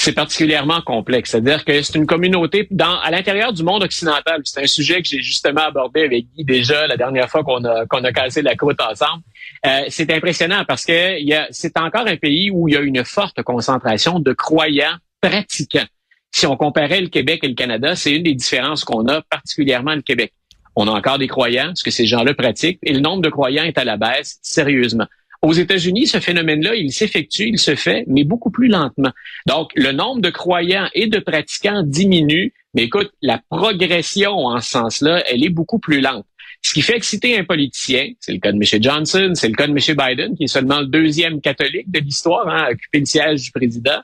c'est 0.00 0.12
particulièrement 0.12 0.80
complexe. 0.80 1.32
C'est-à-dire 1.32 1.64
que 1.64 1.82
c'est 1.82 1.96
une 1.96 2.06
communauté 2.06 2.68
à 2.80 3.10
l'intérieur 3.10 3.52
du 3.52 3.64
monde 3.64 3.82
occidental. 3.82 4.42
C'est 4.44 4.62
un 4.62 4.66
sujet 4.68 5.02
que 5.02 5.08
j'ai 5.08 5.20
justement 5.20 5.62
abordé 5.62 6.04
avec 6.04 6.26
Guy 6.36 6.44
déjà 6.44 6.86
la 6.86 6.96
dernière 6.96 7.28
fois 7.28 7.42
qu'on 7.42 7.64
a, 7.64 7.84
qu'on 7.86 8.04
a 8.04 8.12
cassé 8.12 8.40
la 8.40 8.54
côte 8.54 8.80
ensemble. 8.80 9.24
Euh, 9.66 9.86
c'est 9.88 10.08
impressionnant 10.12 10.64
parce 10.68 10.84
que 10.84 11.20
y 11.20 11.34
a, 11.34 11.48
c'est 11.50 11.76
encore 11.76 12.06
un 12.06 12.16
pays 12.16 12.48
où 12.52 12.68
il 12.68 12.74
y 12.74 12.76
a 12.76 12.80
une 12.80 13.04
forte 13.04 13.42
concentration 13.42 14.20
de 14.20 14.32
croyants 14.32 14.96
pratiquants. 15.20 15.88
Si 16.30 16.46
on 16.46 16.56
comparait 16.56 17.00
le 17.00 17.08
Québec 17.08 17.40
et 17.42 17.48
le 17.48 17.54
Canada, 17.54 17.96
c'est 17.96 18.12
une 18.12 18.22
des 18.22 18.36
différences 18.36 18.84
qu'on 18.84 19.04
a, 19.08 19.20
particulièrement 19.22 19.96
le 19.96 20.02
Québec. 20.02 20.32
On 20.80 20.86
a 20.86 20.92
encore 20.92 21.18
des 21.18 21.26
croyants, 21.26 21.72
ce 21.74 21.82
que 21.82 21.90
ces 21.90 22.06
gens-là 22.06 22.34
pratiquent, 22.34 22.78
et 22.84 22.92
le 22.92 23.00
nombre 23.00 23.20
de 23.20 23.30
croyants 23.30 23.64
est 23.64 23.78
à 23.78 23.84
la 23.84 23.96
baisse, 23.96 24.38
sérieusement. 24.42 25.06
Aux 25.42 25.52
États-Unis, 25.52 26.06
ce 26.06 26.20
phénomène-là, 26.20 26.76
il 26.76 26.92
s'effectue, 26.92 27.48
il 27.48 27.58
se 27.58 27.74
fait, 27.74 28.04
mais 28.06 28.22
beaucoup 28.22 28.52
plus 28.52 28.68
lentement. 28.68 29.10
Donc, 29.46 29.72
le 29.74 29.90
nombre 29.90 30.20
de 30.20 30.30
croyants 30.30 30.88
et 30.94 31.08
de 31.08 31.18
pratiquants 31.18 31.82
diminue, 31.84 32.54
mais 32.74 32.84
écoute, 32.84 33.10
la 33.22 33.40
progression 33.50 34.46
en 34.46 34.60
ce 34.60 34.70
sens-là, 34.70 35.24
elle 35.26 35.42
est 35.44 35.48
beaucoup 35.48 35.80
plus 35.80 36.00
lente. 36.00 36.26
Ce 36.62 36.72
qui 36.72 36.82
fait 36.82 36.96
exciter 36.96 37.36
un 37.36 37.42
politicien, 37.42 38.10
c'est 38.20 38.32
le 38.32 38.38
cas 38.38 38.52
de 38.52 38.56
M. 38.56 38.82
Johnson, 38.82 39.32
c'est 39.34 39.48
le 39.48 39.54
cas 39.54 39.66
de 39.66 39.72
M. 39.72 39.78
Biden, 39.78 40.36
qui 40.36 40.44
est 40.44 40.48
seulement 40.48 40.78
le 40.78 40.86
deuxième 40.86 41.40
catholique 41.40 41.90
de 41.90 41.98
l'histoire 41.98 42.48
hein, 42.48 42.66
à 42.68 42.70
occuper 42.70 43.00
le 43.00 43.06
siège 43.06 43.42
du 43.42 43.50
président. 43.50 43.98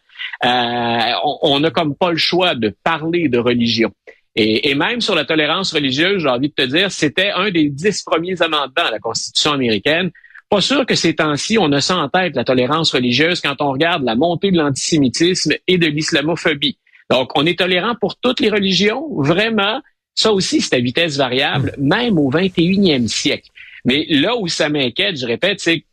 Euh, 0.44 1.12
on 1.42 1.60
n'a 1.60 1.70
comme 1.70 1.94
pas 1.94 2.10
le 2.10 2.16
choix 2.16 2.56
de 2.56 2.74
parler 2.82 3.28
de 3.28 3.38
religion. 3.38 3.92
Et, 4.36 4.74
même 4.74 5.00
sur 5.00 5.14
la 5.14 5.24
tolérance 5.24 5.72
religieuse, 5.72 6.22
j'ai 6.22 6.28
envie 6.28 6.48
de 6.48 6.54
te 6.54 6.66
dire, 6.66 6.90
c'était 6.90 7.30
un 7.30 7.50
des 7.50 7.68
dix 7.68 8.02
premiers 8.02 8.40
amendements 8.42 8.86
à 8.86 8.90
la 8.90 8.98
Constitution 8.98 9.52
américaine. 9.52 10.10
Pas 10.50 10.60
sûr 10.60 10.84
que 10.86 10.96
ces 10.96 11.14
temps-ci, 11.14 11.56
on 11.58 11.70
a 11.72 11.80
ça 11.80 11.96
en 11.96 12.08
tête, 12.08 12.34
la 12.34 12.44
tolérance 12.44 12.92
religieuse, 12.92 13.40
quand 13.40 13.54
on 13.60 13.70
regarde 13.70 14.02
la 14.02 14.16
montée 14.16 14.50
de 14.50 14.58
l'antisémitisme 14.58 15.54
et 15.68 15.78
de 15.78 15.86
l'islamophobie. 15.86 16.78
Donc, 17.10 17.30
on 17.36 17.46
est 17.46 17.58
tolérant 17.58 17.94
pour 18.00 18.16
toutes 18.16 18.40
les 18.40 18.50
religions, 18.50 19.06
vraiment. 19.18 19.80
Ça 20.16 20.32
aussi, 20.32 20.60
c'est 20.60 20.74
à 20.74 20.80
vitesse 20.80 21.16
variable, 21.16 21.72
même 21.78 22.18
au 22.18 22.30
21e 22.30 23.08
siècle. 23.08 23.50
Mais 23.84 24.06
là 24.08 24.36
où 24.36 24.48
ça 24.48 24.68
m'inquiète, 24.68 25.18
je 25.18 25.26
répète, 25.26 25.60
c'est 25.60 25.84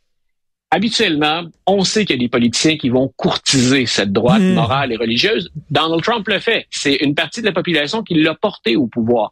habituellement, 0.72 1.44
on 1.68 1.84
sait 1.84 2.06
qu'il 2.06 2.16
y 2.16 2.20
a 2.20 2.24
des 2.24 2.30
politiciens 2.30 2.78
qui 2.78 2.90
vont 2.90 3.14
courtiser 3.16 3.86
cette 3.86 4.12
droite 4.12 4.42
hmm. 4.42 4.54
morale 4.54 4.94
et 4.94 4.96
religieuse. 4.96 5.52
Donald 5.70 6.02
Trump 6.02 6.28
le 6.28 6.40
fait. 6.40 6.66
C'est 6.72 6.96
une 6.96 7.14
partie 7.14 7.42
de 7.42 7.46
la 7.46 7.52
population 7.52 8.02
qui 8.02 8.16
l'a 8.16 8.34
porté 8.34 8.76
au 8.78 8.88
pouvoir. 8.88 9.32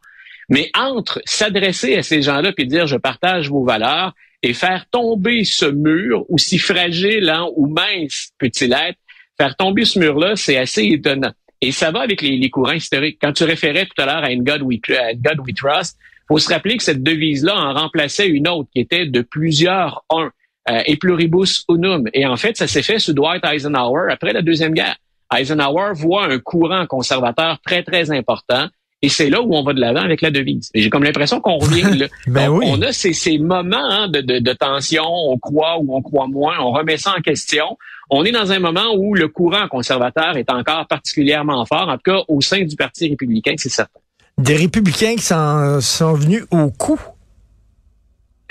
Mais 0.50 0.70
entre 0.78 1.22
s'adresser 1.26 1.96
à 1.96 2.04
ces 2.04 2.22
gens-là 2.22 2.52
et 2.58 2.66
dire 2.66 2.88
je 2.88 2.98
partage 2.98 3.50
vos 3.50 3.64
valeurs 3.64 4.14
et 4.44 4.54
faire 4.54 4.86
tomber 4.90 5.44
ce 5.44 5.66
mur, 5.66 6.26
aussi 6.30 6.58
fragile 6.58 7.30
hein, 7.30 7.48
ou 7.56 7.68
mince 7.68 8.30
peut-il 8.38 8.74
être, 8.74 8.98
faire 9.38 9.56
tomber 9.56 9.86
ce 9.86 10.00
mur-là, 10.00 10.36
c'est 10.36 10.58
assez 10.58 10.84
étonnant. 10.84 11.32
Et 11.62 11.72
ça 11.72 11.92
va 11.92 12.02
avec 12.02 12.22
les, 12.22 12.50
courants 12.50 12.72
historiques. 12.72 13.18
Quand 13.22 13.34
tu 13.34 13.44
référais 13.44 13.86
tout 13.86 14.02
à 14.02 14.06
l'heure 14.06 14.24
à 14.24 14.34
God 14.34 14.62
We, 14.62 14.80
God 15.18 15.40
We 15.46 15.54
Trust, 15.54 15.98
faut 16.28 16.38
se 16.38 16.50
rappeler 16.50 16.78
que 16.78 16.84
cette 16.84 17.04
devise-là 17.04 17.56
en 17.56 17.74
remplaçait 17.74 18.28
une 18.28 18.48
autre 18.48 18.70
qui 18.74 18.80
était 18.80 19.06
de 19.06 19.22
plusieurs 19.22 20.06
uns, 20.10 20.32
euh, 20.70 20.82
et 20.86 20.98
pluribus 20.98 21.66
unum. 21.70 22.08
Et 22.14 22.26
en 22.26 22.38
fait, 22.38 22.58
ça 22.58 22.68
s'est 22.68 22.84
fait 22.84 23.00
sous 23.00 23.14
Dwight 23.14 23.44
Eisenhower 23.46 24.12
après 24.12 24.34
la 24.34 24.42
Deuxième 24.42 24.74
Guerre. 24.74 24.98
Eisenhower 25.36 25.92
voit 25.94 26.26
un 26.26 26.40
courant 26.40 26.86
conservateur 26.88 27.60
très, 27.66 27.84
très 27.84 28.12
important. 28.12 28.68
Et 29.02 29.08
c'est 29.08 29.30
là 29.30 29.42
où 29.42 29.56
on 29.56 29.64
va 29.64 29.74
de 29.74 29.80
l'avant 29.80 30.02
avec 30.02 30.22
la 30.22 30.30
devise. 30.30 30.70
Et 30.74 30.82
j'ai 30.82 30.90
comme 30.90 31.04
l'impression 31.04 31.40
qu'on 31.40 31.58
revient 31.58 31.98
là. 31.98 32.08
ben 32.28 32.50
oui. 32.50 32.66
On 32.68 32.82
a 32.82 32.92
ces, 32.92 33.14
ces 33.14 33.38
moments 33.38 33.78
hein, 33.78 34.10
de, 34.10 34.20
de, 34.20 34.40
de, 34.40 34.54
tension, 34.54 35.06
on 35.06 35.38
croit 35.38 35.78
ou 35.80 35.96
on 35.96 36.02
croit 36.02 36.28
moins, 36.28 36.60
on 36.60 36.72
remet 36.72 36.98
ça 36.98 37.14
en 37.18 37.22
question. 37.22 37.78
On 38.10 38.26
est 38.26 38.32
dans 38.32 38.52
un 38.52 38.60
moment 38.60 38.94
où 38.98 39.16
le 39.16 39.30
courant 39.30 39.68
conservateur 39.70 40.36
est 40.36 40.52
encore 40.52 40.86
particulièrement 40.88 41.66
fort, 41.66 41.88
en 41.88 41.96
tout 41.96 42.12
cas 42.12 42.20
au 42.28 42.42
sein 42.42 42.66
du 42.66 42.76
Parti 42.76 43.10
républicain, 43.10 43.54
c'est 43.58 43.70
certain. 43.70 44.00
Des 44.38 44.56
républicains 44.56 45.16
qui 45.16 45.22
sont, 45.22 45.80
sont 45.80 46.14
venus 46.14 46.44
au 46.52 46.70
coup. 46.70 47.00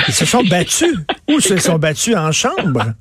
Ils 0.06 0.14
se 0.14 0.24
sont 0.24 0.44
battus. 0.44 0.94
Où 1.28 1.40
se 1.40 1.56
sont 1.56 1.78
battus? 1.78 2.14
En 2.14 2.32
chambre? 2.32 2.94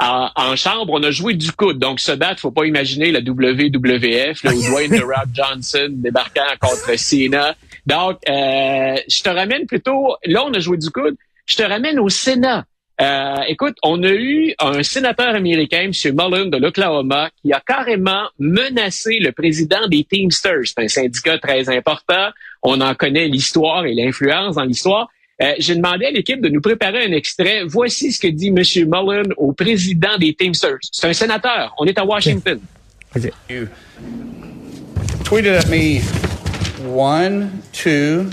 en, 0.00 0.56
chambre, 0.56 0.92
on 0.92 1.02
a 1.02 1.10
joué 1.10 1.34
du 1.34 1.52
coude. 1.52 1.78
Donc, 1.78 2.00
ce 2.00 2.12
date, 2.12 2.40
faut 2.40 2.50
pas 2.50 2.64
imaginer 2.64 3.10
la 3.10 3.20
WWF, 3.20 4.42
là, 4.44 4.54
où 4.54 4.62
Dwayne 4.62 4.90
The 4.90 5.02
Rock 5.02 5.28
Johnson 5.34 5.88
débarquant 5.90 6.42
contre 6.60 6.98
Cena. 6.98 7.54
Donc, 7.86 8.18
euh, 8.28 8.96
je 9.08 9.22
te 9.22 9.28
ramène 9.28 9.66
plutôt, 9.66 10.16
là, 10.24 10.44
on 10.46 10.52
a 10.52 10.60
joué 10.60 10.78
du 10.78 10.90
coude, 10.90 11.16
je 11.46 11.56
te 11.56 11.62
ramène 11.62 11.98
au 11.98 12.08
Sénat. 12.08 12.64
Euh, 13.00 13.36
écoute, 13.46 13.76
on 13.84 14.02
a 14.02 14.10
eu 14.10 14.54
un 14.58 14.82
sénateur 14.82 15.34
américain, 15.34 15.82
M. 15.82 15.92
Mullen 16.16 16.50
de 16.50 16.56
l'Oklahoma, 16.56 17.30
qui 17.40 17.52
a 17.52 17.60
carrément 17.60 18.24
menacé 18.40 19.18
le 19.20 19.30
président 19.30 19.86
des 19.88 20.04
Teamsters. 20.04 20.66
C'est 20.66 20.82
un 20.82 20.88
syndicat 20.88 21.38
très 21.38 21.68
important. 21.68 22.30
On 22.62 22.80
en 22.80 22.94
connaît 22.94 23.28
l'histoire 23.28 23.86
et 23.86 23.94
l'influence 23.94 24.56
dans 24.56 24.64
l'histoire. 24.64 25.08
Euh, 25.40 25.54
J'ai 25.58 25.76
demandé 25.76 26.06
à 26.06 26.10
l'équipe 26.10 26.40
de 26.40 26.48
nous 26.48 26.60
préparer 26.60 27.04
un 27.04 27.12
extrait. 27.12 27.62
Voici 27.64 28.12
ce 28.12 28.18
que 28.18 28.28
dit 28.28 28.48
M. 28.48 28.62
Mullen 28.88 29.32
au 29.36 29.52
président 29.52 30.18
des 30.18 30.34
Teamsters. 30.34 30.78
C'est 30.90 31.08
un 31.08 31.12
sénateur. 31.12 31.74
On 31.78 31.84
est 31.86 31.96
à 31.98 32.04
Washington. 32.04 32.60
Okay. 33.16 33.30
You 33.48 33.68
tweeted 35.24 35.54
at 35.54 35.68
me 35.68 36.00
one, 36.84 37.62
two, 37.72 38.30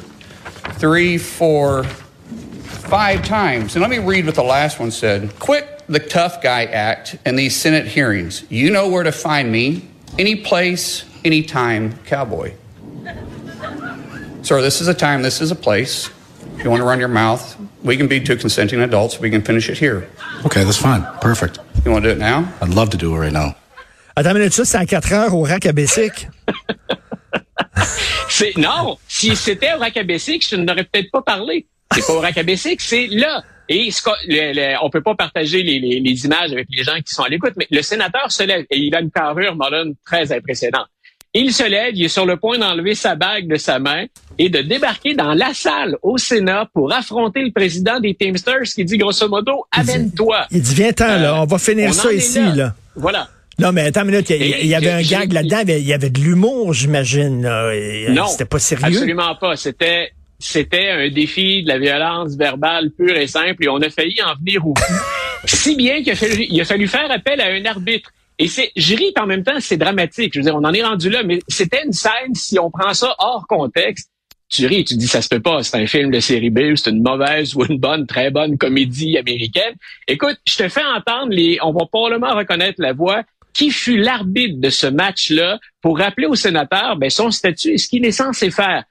three, 0.80 1.18
four, 1.18 1.84
five 1.84 3.24
times. 3.24 3.76
And 3.76 3.82
let 3.82 3.90
me 3.90 4.00
read 4.00 4.26
what 4.26 4.36
the 4.36 4.44
last 4.44 4.80
one 4.80 4.92
said. 4.92 5.30
Quit 5.40 5.84
the 5.88 6.00
tough 6.00 6.42
guy 6.42 6.66
act 6.66 7.18
in 7.26 7.36
these 7.36 7.56
Senate 7.56 7.86
hearings. 7.86 8.44
You 8.50 8.72
know 8.72 8.90
where 8.90 9.04
to 9.04 9.12
find 9.12 9.52
me. 9.52 9.88
Any 10.18 10.36
place, 10.36 11.06
anytime, 11.24 11.94
cowboy. 12.06 12.54
Sir, 14.42 14.62
this 14.62 14.82
is 14.82 14.88
a 14.88 14.94
time, 14.94 15.22
this 15.22 15.42
is 15.42 15.52
a 15.52 15.56
place. 15.56 16.10
You 16.66 16.72
want 16.72 16.82
to 16.82 16.86
run 16.86 17.00
your 17.00 17.08
mouth, 17.08 17.56
we 17.84 17.96
can 17.96 18.08
be 18.08 18.20
two 18.20 18.36
consenting 18.36 18.82
adults. 18.82 19.20
We 19.20 19.30
can 19.30 19.44
finish 19.44 19.70
it 19.70 19.78
here. 19.78 20.10
Okay, 20.46 20.64
that's 20.64 20.78
fine. 20.78 21.06
Perfect. 21.22 21.60
You 21.86 21.92
want 21.92 22.04
to 22.04 22.10
do 22.10 22.16
it 22.16 22.20
now? 22.20 22.52
I'd 22.62 22.74
love 22.74 22.90
to 22.90 22.98
do 22.98 23.16
it 23.16 23.20
right 23.20 23.32
now. 23.32 23.56
Attends 24.18 24.32
une 24.32 24.40
minute, 24.40 24.54
ça, 24.54 24.66
c'est 24.66 24.78
à 24.78 24.86
4 24.86 25.14
heures 25.14 25.36
au 25.36 25.44
rack 25.44 25.66
à 25.66 25.74
Bessic. 25.74 26.28
non, 28.58 28.98
si 29.08 29.36
c'était 29.36 29.74
au 29.76 29.80
rack 29.80 29.98
à 29.98 30.04
Bessic, 30.04 30.48
je 30.50 30.56
n'aurais 30.56 30.86
peut-être 30.86 31.12
pas 31.12 31.22
parlé. 31.22 31.68
C'est 31.94 32.08
pas 32.08 32.14
au 32.14 32.20
rack 32.20 32.38
à 32.38 32.44
Bessic, 32.44 32.82
c'est 32.82 33.08
là. 33.08 33.44
Et 33.68 33.90
le, 34.28 34.54
le, 34.54 34.76
on 34.84 34.90
peut 34.90 35.02
pas 35.02 35.16
partager 35.16 35.64
les, 35.64 35.80
les, 35.80 36.00
les, 36.00 36.26
images 36.26 36.52
avec 36.52 36.68
les 36.70 36.84
gens 36.84 36.96
qui 36.96 37.14
sont 37.14 37.24
à 37.24 37.30
l'écoute, 37.30 37.54
mais 37.58 37.68
le 37.70 37.82
sénateur 37.82 38.32
se 38.32 38.44
lève 38.44 38.66
et 38.70 38.78
il 38.78 38.96
a 38.96 39.02
une 39.02 39.12
carrure 39.12 39.56
moderne 39.56 39.94
très 40.06 40.32
impressionnante. 40.32 40.88
Il 41.38 41.54
se 41.54 41.70
lève, 41.70 41.92
il 41.94 42.06
est 42.06 42.08
sur 42.08 42.26
le 42.26 42.38
point 42.38 42.58
d'enlever 42.58 42.96
sa 42.96 43.16
bague 43.16 43.48
de 43.50 43.58
sa 43.58 43.78
main 43.78 44.06
et 44.40 44.48
de 44.48 44.62
débarquer 44.62 45.16
dans 45.16 45.34
la 45.34 45.54
salle 45.54 45.98
au 46.02 46.18
Sénat 46.18 46.70
pour 46.74 46.94
affronter 46.94 47.42
le 47.44 47.52
président 47.52 48.00
des 48.00 48.16
Teamsters 48.16 48.64
qui 48.74 48.86
dit 48.86 48.98
grosso 48.98 49.28
modo, 49.28 49.66
amène-toi. 49.70 50.48
Il 50.52 50.62
dit, 50.62 50.74
viens-t'en, 50.74 51.20
là, 51.20 51.42
on 51.42 51.46
va 51.46 51.58
finir 51.58 51.94
ça 51.94 52.14
ici, 52.14 52.40
là. 52.56 52.74
Voilà. 52.96 53.28
Non, 53.60 53.74
mais 53.74 53.82
attends 53.82 54.04
une 54.04 54.12
minute, 54.12 54.30
il 54.30 54.66
y, 54.66 54.76
avait 54.76 54.92
un 54.92 55.02
gag 55.02 55.34
là-dedans, 55.34 55.64
il 55.68 55.86
y 55.86 55.94
avait 55.94 56.10
de 56.10 56.22
l'humour, 56.22 56.74
j'imagine. 56.74 57.42
Non, 58.10 58.28
c'était 58.28 58.46
pas 58.46 58.60
sérieux. 58.60 58.88
Absolument 58.88 59.36
pas. 59.36 59.58
C'était 59.58 60.12
c'était 60.40 60.90
un 60.90 61.10
défi 61.10 61.64
de 61.64 61.68
la 61.70 61.80
violence 61.80 62.36
verbale 62.36 62.92
pure 62.92 63.16
et 63.16 63.28
simple 63.28 63.64
et 63.64 63.70
on 63.70 63.82
a 63.82 63.90
failli 63.90 64.22
en 64.22 64.36
venir 64.36 64.66
au 64.66 64.74
bout. 64.74 64.82
si 65.46 65.76
bien 65.76 66.02
qu'il 66.02 66.12
a 66.12 66.16
fallu, 66.16 66.46
il 66.50 66.62
a 66.62 66.66
fallu 66.66 66.88
faire 66.88 67.10
appel 67.10 67.42
à 67.42 67.48
un 67.48 67.66
arbitre. 67.66 68.12
Et 68.38 68.48
c'est, 68.48 68.72
je 68.76 68.96
ris 68.96 69.14
en 69.18 69.26
même 69.26 69.44
temps, 69.44 69.60
c'est 69.60 69.78
dramatique. 69.78 70.34
Je 70.34 70.40
veux 70.40 70.44
dire, 70.44 70.56
on 70.56 70.64
en 70.64 70.74
est 70.74 70.84
rendu 70.84 71.10
là, 71.10 71.24
mais 71.24 71.40
c'était 71.48 71.84
une 71.86 71.94
scène, 71.94 72.34
si 72.34 72.60
on 72.60 72.70
prend 72.70 72.94
ça 72.94 73.16
hors 73.20 73.46
contexte, 73.48 74.10
tu 74.50 74.66
ris, 74.68 74.84
tu 74.84 74.96
dis 74.96 75.08
ça 75.08 75.22
se 75.22 75.30
peut 75.30 75.42
pas, 75.42 75.64
c'est 75.64 75.78
un 75.78 75.88
film 75.88 76.12
de 76.12 76.20
série 76.20 76.52
B, 76.52 76.76
c'est 76.76 76.92
une 76.92 77.02
mauvaise 77.02 77.56
ou 77.56 77.66
une 77.66 77.80
bonne, 77.80 78.06
très 78.06 78.30
bonne 78.30 78.58
comédie 78.58 79.18
américaine. 79.18 79.76
Écoute, 80.08 80.38
je 80.46 80.58
te 80.58 80.70
fais 80.70 80.84
entendre 80.84 81.30
les, 81.30 81.58
on 81.64 81.72
va 81.72 81.86
probablement 81.86 82.36
reconnaître 82.36 82.82
la 82.82 82.94
voix. 82.94 83.24
Qui 83.54 83.72
fut 83.72 83.96
l'arbitre 83.96 84.60
de 84.60 84.70
ce 84.70 84.86
match-là 84.86 85.60
pour 85.82 85.98
rappeler 85.98 86.28
au 86.28 86.36
sénateur 86.36 86.98
ben, 86.98 87.10
son 87.10 87.32
statut 87.32 87.70
et 87.70 87.78
ce 87.78 87.88
qu'il 87.88 88.06
est 88.06 88.12
censé 88.12 88.52
faire? 88.52 88.84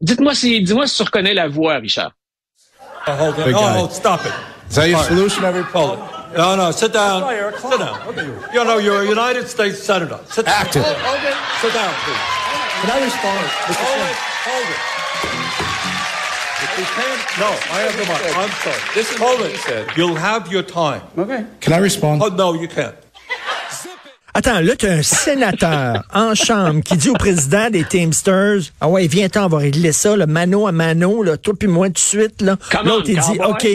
Dites-moi 0.00 0.32
si, 0.32 0.62
dis-moi 0.62 0.86
si 0.86 0.96
tu 0.96 1.02
reconnais 1.02 1.34
la 1.34 1.48
voix, 1.48 1.78
Richard. 1.78 2.12
Oh, 3.08 3.10
hold 3.10 3.34
on. 3.52 3.84
Oh, 3.84 3.88
stop 3.90 4.20
it. 4.24 4.32
Is 4.70 4.76
that 4.76 4.88
your 4.88 5.02
solution, 5.02 5.44
every 5.44 5.64
No, 6.36 6.56
no, 6.56 6.70
sit 6.70 6.92
down. 6.92 7.22
Sit 7.58 7.78
down. 7.78 8.00
You 8.54 8.64
know, 8.64 8.78
you're 8.78 9.02
a 9.02 9.08
United 9.08 9.48
States 9.48 9.78
Senator. 9.82 10.18
Sit 10.30 10.46
down. 10.46 10.54
Active. 10.54 10.82
Oh, 10.84 11.16
okay. 11.16 11.34
Sit 11.60 11.74
down, 11.74 11.92
please. 12.04 12.16
Can 12.80 12.90
I 12.90 13.04
respond? 13.04 13.46
Hold 13.68 14.10
it. 14.10 14.16
Hold 14.48 14.68
it. 14.72 14.80
If 16.62 16.78
we 16.78 16.84
can't, 16.84 17.22
no, 17.38 17.50
I 17.74 17.80
have 17.80 17.92
the 17.96 18.06
mic. 18.06 18.36
I'm 18.36 18.50
sorry. 18.62 18.94
This 18.94 19.10
is 19.12 19.18
hold 19.18 19.40
it. 19.42 19.56
Said. 19.58 19.88
You'll 19.96 20.14
have 20.14 20.50
your 20.50 20.62
time. 20.62 21.02
Okay. 21.18 21.44
Can 21.60 21.72
I 21.72 21.78
respond? 21.78 22.22
Oh, 22.22 22.28
no, 22.28 22.54
you 22.54 22.68
can't. 22.68 22.94
Attends, 24.34 24.60
là, 24.60 24.74
tu 24.76 24.86
as 24.86 24.92
un 24.92 25.02
sénateur 25.02 26.04
en 26.14 26.34
chambre 26.34 26.80
qui 26.82 26.96
dit 26.96 27.10
au 27.10 27.14
président 27.14 27.68
des 27.68 27.84
Teamsters, 27.84 28.62
ah 28.80 28.88
ouais, 28.88 29.06
viens-t'en, 29.06 29.44
on 29.44 29.48
va 29.48 29.58
régler 29.58 29.92
ça, 29.92 30.16
le 30.16 30.26
mano 30.26 30.66
à 30.66 30.72
mano, 30.72 31.22
là, 31.22 31.36
toi 31.36 31.52
puis 31.58 31.68
moi 31.68 31.88
tout 31.88 31.94
de 31.94 31.98
suite. 31.98 32.40
Là. 32.40 32.56
L'autre, 32.84 33.10
il 33.10 33.18
dit, 33.18 33.38
OK. 33.46 33.66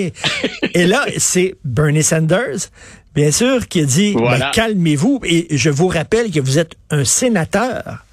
Et 0.73 0.87
là, 0.87 1.05
c'est 1.17 1.55
Bernie 1.63 2.01
Sanders, 2.01 2.69
bien 3.13 3.31
sûr, 3.31 3.67
qui 3.67 3.81
a 3.81 3.85
dit, 3.85 4.15
ben, 4.15 4.49
calmez-vous. 4.51 5.21
Et 5.25 5.47
je 5.51 5.69
vous 5.69 5.89
rappelle 5.89 6.31
que 6.31 6.39
vous 6.39 6.57
êtes 6.57 6.73
un 6.89 7.05
sénateur. 7.05 8.03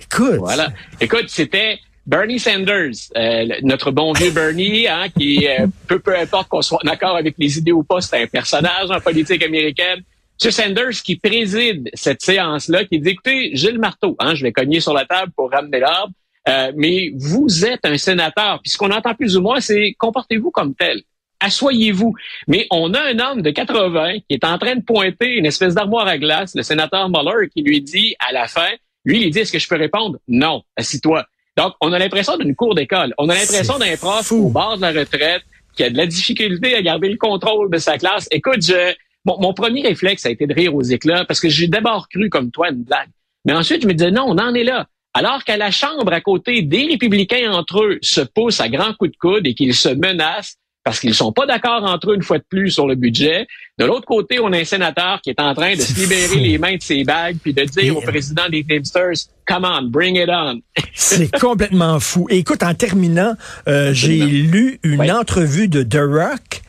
Écoute. 0.00 0.38
Voilà. 0.38 0.70
Écoute, 1.00 1.26
c'était... 1.28 1.78
Bernie 2.08 2.40
Sanders, 2.40 2.94
euh, 3.18 3.46
notre 3.62 3.90
bon 3.90 4.14
vieux 4.14 4.30
Bernie, 4.30 4.88
hein, 4.88 5.08
qui 5.14 5.46
euh, 5.46 5.66
peu 5.86 5.98
peu 5.98 6.18
importe 6.18 6.48
qu'on 6.48 6.62
soit 6.62 6.80
d'accord 6.82 7.14
avec 7.14 7.34
les 7.36 7.58
idées 7.58 7.72
ou 7.72 7.82
pas, 7.82 8.00
c'est 8.00 8.22
un 8.22 8.26
personnage 8.26 8.90
en 8.90 8.98
politique 8.98 9.42
américaine. 9.42 10.00
M. 10.44 10.50
Sanders 10.50 11.02
qui 11.02 11.16
préside 11.16 11.90
cette 11.94 12.22
séance-là, 12.22 12.84
qui 12.84 13.00
dit, 13.00 13.10
écoutez, 13.10 13.50
j'ai 13.54 13.72
le 13.72 13.78
marteau, 13.78 14.16
hein, 14.18 14.34
je 14.34 14.42
vais 14.42 14.52
cogner 14.52 14.80
sur 14.80 14.92
la 14.92 15.04
table 15.04 15.32
pour 15.36 15.50
ramener 15.50 15.80
l'ordre, 15.80 16.12
euh, 16.48 16.72
mais 16.76 17.10
vous 17.16 17.64
êtes 17.64 17.84
un 17.84 17.98
sénateur. 17.98 18.60
Puis 18.62 18.70
ce 18.70 18.78
qu'on 18.78 18.90
entend 18.90 19.14
plus 19.14 19.36
ou 19.36 19.42
moins, 19.42 19.60
c'est 19.60 19.94
comportez-vous 19.98 20.50
comme 20.50 20.74
tel. 20.74 21.02
Assoyez-vous. 21.40 22.14
Mais 22.48 22.66
on 22.70 22.94
a 22.94 23.00
un 23.00 23.18
homme 23.18 23.42
de 23.42 23.50
80 23.50 24.20
qui 24.28 24.34
est 24.34 24.44
en 24.44 24.58
train 24.58 24.76
de 24.76 24.82
pointer 24.82 25.36
une 25.36 25.46
espèce 25.46 25.74
d'armoire 25.74 26.06
à 26.06 26.18
glace, 26.18 26.54
le 26.54 26.62
sénateur 26.62 27.08
Mueller, 27.08 27.48
qui 27.48 27.62
lui 27.62 27.80
dit 27.80 28.14
à 28.18 28.32
la 28.32 28.48
fin, 28.48 28.70
lui, 29.04 29.22
il 29.22 29.30
dit, 29.30 29.40
est-ce 29.40 29.52
que 29.52 29.58
je 29.58 29.68
peux 29.68 29.76
répondre? 29.76 30.18
Non, 30.26 30.62
assis-toi. 30.76 31.24
Donc, 31.56 31.74
on 31.80 31.92
a 31.92 31.98
l'impression 31.98 32.36
d'une 32.36 32.54
cour 32.54 32.74
d'école. 32.74 33.14
On 33.18 33.28
a 33.28 33.34
l'impression 33.34 33.78
d'un 33.78 33.96
prof 33.96 34.30
au 34.32 34.48
bord 34.48 34.76
de 34.76 34.82
la 34.82 34.92
retraite 34.92 35.42
qui 35.76 35.84
a 35.84 35.90
de 35.90 35.96
la 35.96 36.06
difficulté 36.06 36.74
à 36.74 36.82
garder 36.82 37.08
le 37.08 37.16
contrôle 37.16 37.70
de 37.70 37.78
sa 37.78 37.98
classe. 37.98 38.26
Écoute, 38.30 38.62
je, 38.62 38.94
mon, 39.24 39.52
premier 39.52 39.82
réflexe 39.82 40.24
a 40.26 40.30
été 40.30 40.46
de 40.46 40.54
rire 40.54 40.74
aux 40.74 40.82
éclats 40.82 41.24
parce 41.24 41.40
que 41.40 41.48
j'ai 41.48 41.68
d'abord 41.68 42.08
cru 42.08 42.30
comme 42.30 42.50
toi 42.50 42.70
une 42.70 42.82
blague. 42.82 43.08
Mais 43.44 43.52
ensuite, 43.52 43.82
je 43.82 43.86
me 43.86 43.94
disais 43.94 44.10
non, 44.10 44.24
on 44.26 44.38
en 44.38 44.54
est 44.54 44.64
là. 44.64 44.86
Alors 45.14 45.44
qu'à 45.44 45.56
la 45.56 45.70
Chambre, 45.70 46.12
à 46.12 46.20
côté, 46.20 46.62
des 46.62 46.86
républicains 46.86 47.50
entre 47.52 47.82
eux 47.82 47.98
se 48.02 48.20
poussent 48.20 48.60
à 48.60 48.68
grands 48.68 48.94
coups 48.94 49.12
de 49.12 49.16
coude 49.16 49.46
et 49.46 49.54
qu'ils 49.54 49.74
se 49.74 49.88
menacent 49.88 50.56
parce 50.84 51.00
qu'ils 51.00 51.14
sont 51.14 51.32
pas 51.32 51.44
d'accord 51.44 51.84
entre 51.84 52.12
eux 52.12 52.14
une 52.14 52.22
fois 52.22 52.38
de 52.38 52.44
plus 52.48 52.70
sur 52.70 52.86
le 52.86 52.94
budget. 52.94 53.46
De 53.78 53.84
l'autre 53.84 54.06
côté, 54.06 54.38
on 54.40 54.52
a 54.52 54.58
un 54.58 54.64
sénateur 54.64 55.20
qui 55.20 55.28
est 55.28 55.40
en 55.40 55.54
train 55.54 55.74
de 55.74 55.80
se 55.80 56.00
libérer 56.00 56.36
les 56.36 56.56
mains 56.56 56.76
de 56.76 56.82
ses 56.82 57.04
bagues 57.04 57.36
puis 57.42 57.52
de 57.52 57.64
dire 57.64 57.96
au 57.96 58.00
président 58.00 58.48
des 58.48 58.64
Teamsters, 58.64 59.26
come 59.46 59.66
on, 59.66 59.82
bring 59.82 60.16
it 60.16 60.30
on. 60.30 60.60
C'est 60.94 61.30
complètement 61.38 62.00
fou. 62.00 62.26
écoute, 62.30 62.62
en 62.62 62.72
terminant, 62.72 63.34
euh, 63.66 63.92
j'ai 63.92 64.18
lu 64.18 64.80
une 64.82 65.10
entrevue 65.10 65.68
de 65.68 65.82
The 65.82 66.00
Rock 66.00 66.62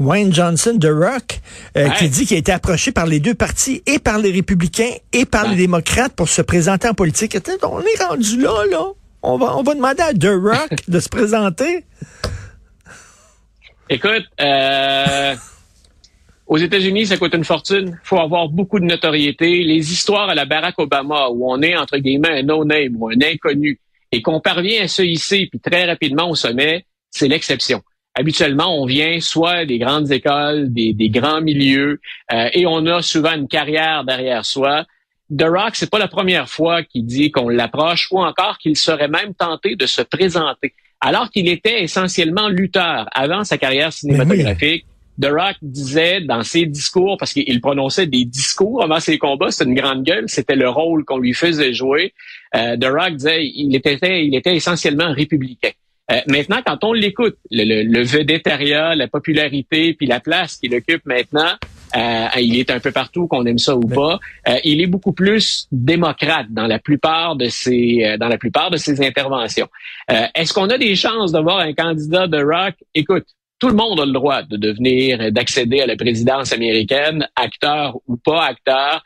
Wayne 0.00 0.32
Johnson 0.32 0.74
de 0.74 0.88
Rock, 0.88 1.40
euh, 1.76 1.88
qui 1.90 2.08
dit 2.08 2.26
qu'il 2.26 2.36
a 2.36 2.40
été 2.40 2.52
approché 2.52 2.90
par 2.90 3.06
les 3.06 3.20
deux 3.20 3.34
partis, 3.34 3.82
et 3.86 3.98
par 3.98 4.18
les 4.18 4.32
républicains, 4.32 4.92
et 5.12 5.26
par 5.26 5.48
les 5.48 5.56
démocrates 5.56 6.14
pour 6.14 6.28
se 6.28 6.42
présenter 6.42 6.88
en 6.88 6.94
politique. 6.94 7.36
On 7.62 7.80
est 7.80 8.02
rendu 8.02 8.40
là, 8.40 8.64
là. 8.70 8.84
On 9.22 9.36
va, 9.36 9.56
on 9.56 9.62
va 9.62 9.74
demander 9.74 10.02
à 10.02 10.14
The 10.14 10.32
Rock 10.42 10.70
de 10.88 10.98
se 10.98 11.08
présenter. 11.08 11.84
Écoute, 13.90 14.24
euh, 14.40 15.34
aux 16.46 16.56
États-Unis, 16.56 17.06
ça 17.06 17.16
coûte 17.18 17.34
une 17.34 17.44
fortune. 17.44 17.98
faut 18.02 18.18
avoir 18.18 18.48
beaucoup 18.48 18.80
de 18.80 18.84
notoriété. 18.86 19.62
Les 19.62 19.92
histoires 19.92 20.30
à 20.30 20.34
la 20.34 20.46
Barack 20.46 20.78
Obama, 20.78 21.28
où 21.30 21.50
on 21.52 21.60
est, 21.60 21.76
entre 21.76 21.98
guillemets, 21.98 22.40
un 22.40 22.42
no-name 22.42 22.96
ou 22.96 23.10
un 23.10 23.20
inconnu, 23.22 23.78
et 24.12 24.22
qu'on 24.22 24.40
parvient 24.40 24.84
à 24.84 24.88
se 24.88 25.02
hisser, 25.02 25.48
puis 25.50 25.60
très 25.60 25.84
rapidement 25.84 26.30
au 26.30 26.34
sommet, 26.34 26.86
c'est 27.10 27.28
l'exception. 27.28 27.82
Habituellement, 28.14 28.80
on 28.80 28.86
vient 28.86 29.20
soit 29.20 29.64
des 29.64 29.78
grandes 29.78 30.10
écoles, 30.10 30.72
des, 30.72 31.10
grands 31.10 31.40
milieux, 31.40 32.00
euh, 32.32 32.48
et 32.52 32.66
on 32.66 32.84
a 32.86 33.02
souvent 33.02 33.34
une 33.34 33.48
carrière 33.48 34.04
derrière 34.04 34.44
soi. 34.44 34.84
The 35.36 35.44
Rock, 35.44 35.76
c'est 35.76 35.90
pas 35.90 36.00
la 36.00 36.08
première 36.08 36.48
fois 36.48 36.82
qu'il 36.82 37.06
dit 37.06 37.30
qu'on 37.30 37.48
l'approche, 37.48 38.08
ou 38.10 38.20
encore 38.20 38.58
qu'il 38.58 38.76
serait 38.76 39.08
même 39.08 39.34
tenté 39.34 39.76
de 39.76 39.86
se 39.86 40.02
présenter. 40.02 40.74
Alors 41.00 41.30
qu'il 41.30 41.48
était 41.48 41.82
essentiellement 41.82 42.48
lutteur 42.48 43.08
avant 43.12 43.44
sa 43.44 43.58
carrière 43.58 43.92
cinématographique. 43.92 44.84
The 45.20 45.26
Rock 45.26 45.56
disait 45.62 46.20
dans 46.22 46.42
ses 46.42 46.66
discours, 46.66 47.16
parce 47.18 47.32
qu'il 47.32 47.60
prononçait 47.60 48.06
des 48.06 48.24
discours 48.24 48.82
avant 48.82 49.00
ses 49.00 49.18
combats, 49.18 49.50
c'était 49.50 49.70
une 49.70 49.76
grande 49.76 50.02
gueule, 50.02 50.24
c'était 50.28 50.56
le 50.56 50.68
rôle 50.68 51.04
qu'on 51.04 51.18
lui 51.18 51.34
faisait 51.34 51.74
jouer. 51.74 52.12
Euh, 52.56 52.76
The 52.76 52.86
Rock 52.86 53.16
disait 53.16 53.46
il 53.46 53.74
était, 53.76 54.26
il 54.26 54.34
était 54.34 54.56
essentiellement 54.56 55.12
républicain. 55.12 55.70
Euh, 56.10 56.20
maintenant, 56.26 56.60
quand 56.66 56.82
on 56.84 56.92
l'écoute, 56.92 57.36
le, 57.50 57.64
le, 57.64 57.82
le 57.82 58.02
vedettariat, 58.02 58.94
la 58.94 59.08
popularité, 59.08 59.94
puis 59.94 60.06
la 60.06 60.20
place 60.20 60.56
qu'il 60.56 60.74
occupe 60.74 61.04
maintenant, 61.06 61.56
euh, 61.96 62.26
il 62.40 62.56
est 62.58 62.70
un 62.70 62.80
peu 62.80 62.92
partout, 62.92 63.26
qu'on 63.26 63.44
aime 63.46 63.58
ça 63.58 63.76
ou 63.76 63.86
pas. 63.86 64.18
Euh, 64.48 64.56
il 64.64 64.80
est 64.80 64.86
beaucoup 64.86 65.12
plus 65.12 65.66
démocrate 65.72 66.46
dans 66.50 66.66
la 66.66 66.78
plupart 66.78 67.36
de 67.36 67.46
ses 67.46 68.04
euh, 68.04 68.16
dans 68.16 68.28
la 68.28 68.38
plupart 68.38 68.70
de 68.70 68.76
ses 68.76 69.04
interventions. 69.04 69.68
Est-ce 70.34 70.52
qu'on 70.52 70.68
a 70.68 70.78
des 70.78 70.96
chances 70.96 71.32
d'avoir 71.32 71.58
un 71.58 71.72
candidat 71.72 72.26
de 72.26 72.38
rock? 72.42 72.74
Écoute, 72.94 73.26
tout 73.58 73.68
le 73.68 73.74
monde 73.74 74.00
a 74.00 74.06
le 74.06 74.12
droit 74.12 74.42
de 74.42 74.56
devenir, 74.56 75.30
d'accéder 75.32 75.80
à 75.80 75.86
la 75.86 75.96
présidence 75.96 76.52
américaine, 76.52 77.28
acteur 77.36 77.96
ou 78.08 78.16
pas 78.16 78.44
acteur. 78.44 79.02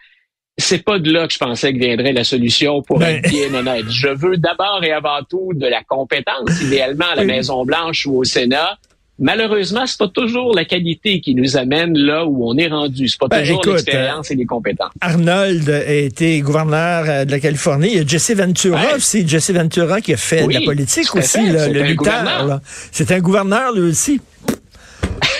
C'est 0.57 0.85
pas 0.85 1.01
de 1.01 1.11
là 1.11 1.27
que 1.27 1.33
je 1.33 1.39
pensais 1.39 1.73
que 1.73 1.79
viendrait 1.79 2.13
la 2.13 2.23
solution 2.23 2.81
pour 2.83 3.01
ben... 3.01 3.17
être 3.17 3.29
bien 3.29 3.53
honnête. 3.55 3.87
Je 3.91 4.09
veux 4.09 4.37
d'abord 4.37 4.81
et 4.85 4.93
avant 4.93 5.23
tout 5.29 5.53
de 5.53 5.67
la 5.67 5.83
compétence, 5.83 6.61
idéalement 6.63 7.07
à 7.13 7.17
la 7.17 7.25
Maison 7.25 7.65
Blanche 7.65 8.07
ou 8.07 8.19
au 8.19 8.25
Sénat. 8.25 8.79
Malheureusement, 9.19 9.87
c'est 9.87 9.99
pas 9.99 10.09
toujours 10.09 10.55
la 10.55 10.65
qualité 10.65 11.21
qui 11.21 11.37
nous 11.37 11.57
amène 11.57 11.97
là 11.97 12.27
où 12.27 12.49
on 12.49 12.57
est 12.57 12.67
rendu. 12.67 13.07
C'est 13.07 13.19
pas 13.19 13.29
ben, 13.29 13.47
toujours 13.47 13.65
l'expérience 13.67 14.31
et 14.31 14.35
les 14.35 14.45
compétences. 14.45 14.91
Arnold 15.01 15.71
a 15.71 15.93
été 15.93 16.41
gouverneur 16.41 17.05
euh, 17.09 17.25
de 17.25 17.31
la 17.31 17.39
Californie. 17.39 17.91
Il 17.93 17.97
y 17.99 18.01
a 18.01 18.07
Jesse 18.07 18.33
Ventura 18.33 18.97
aussi. 18.97 19.27
Jesse 19.27 19.53
Ventura 19.53 20.01
qui 20.01 20.15
a 20.15 20.17
fait 20.17 20.47
de 20.47 20.53
la 20.53 20.61
politique 20.63 21.15
aussi, 21.15 21.47
le 21.47 21.83
lutteur. 21.83 22.61
C'est 22.91 23.13
un 23.13 23.21
gouverneur 23.21 23.73
lui 23.73 23.83
aussi. 23.83 24.21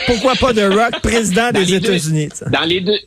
Pourquoi 0.07 0.35
pas 0.35 0.53
de 0.53 0.63
Rock 0.63 1.01
président 1.03 1.51
des 1.51 1.75
États-Unis? 1.75 2.29
Dans 2.51 2.65
les 2.65 2.81
deux. 2.81 2.99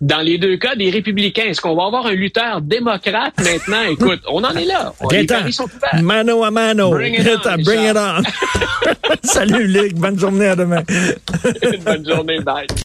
Dans 0.00 0.20
les 0.20 0.38
deux 0.38 0.56
cas, 0.56 0.74
des 0.76 0.88
républicains, 0.88 1.44
est-ce 1.44 1.60
qu'on 1.60 1.76
va 1.76 1.84
avoir 1.84 2.06
un 2.06 2.12
lutteur 2.12 2.62
démocrate 2.62 3.34
maintenant? 3.38 3.82
Écoute, 3.90 4.22
on 4.28 4.42
en 4.42 4.54
est 4.54 4.64
là. 4.64 4.94
On, 5.00 5.08
les 5.08 5.26
paris 5.26 5.52
sont 5.52 5.64
ouverts. 5.64 6.02
Mano 6.02 6.42
à 6.42 6.50
mano. 6.50 6.90
Bring 6.90 7.14
it 7.14 7.28
on. 7.44 7.62
Bring 7.62 7.82
it 7.82 7.96
on. 7.96 8.22
Salut, 9.22 9.66
Luc. 9.66 9.94
Bonne 9.96 10.18
journée 10.18 10.46
à 10.46 10.56
demain. 10.56 10.82
Bonne 11.84 12.08
journée. 12.08 12.40
Bye. 12.40 12.66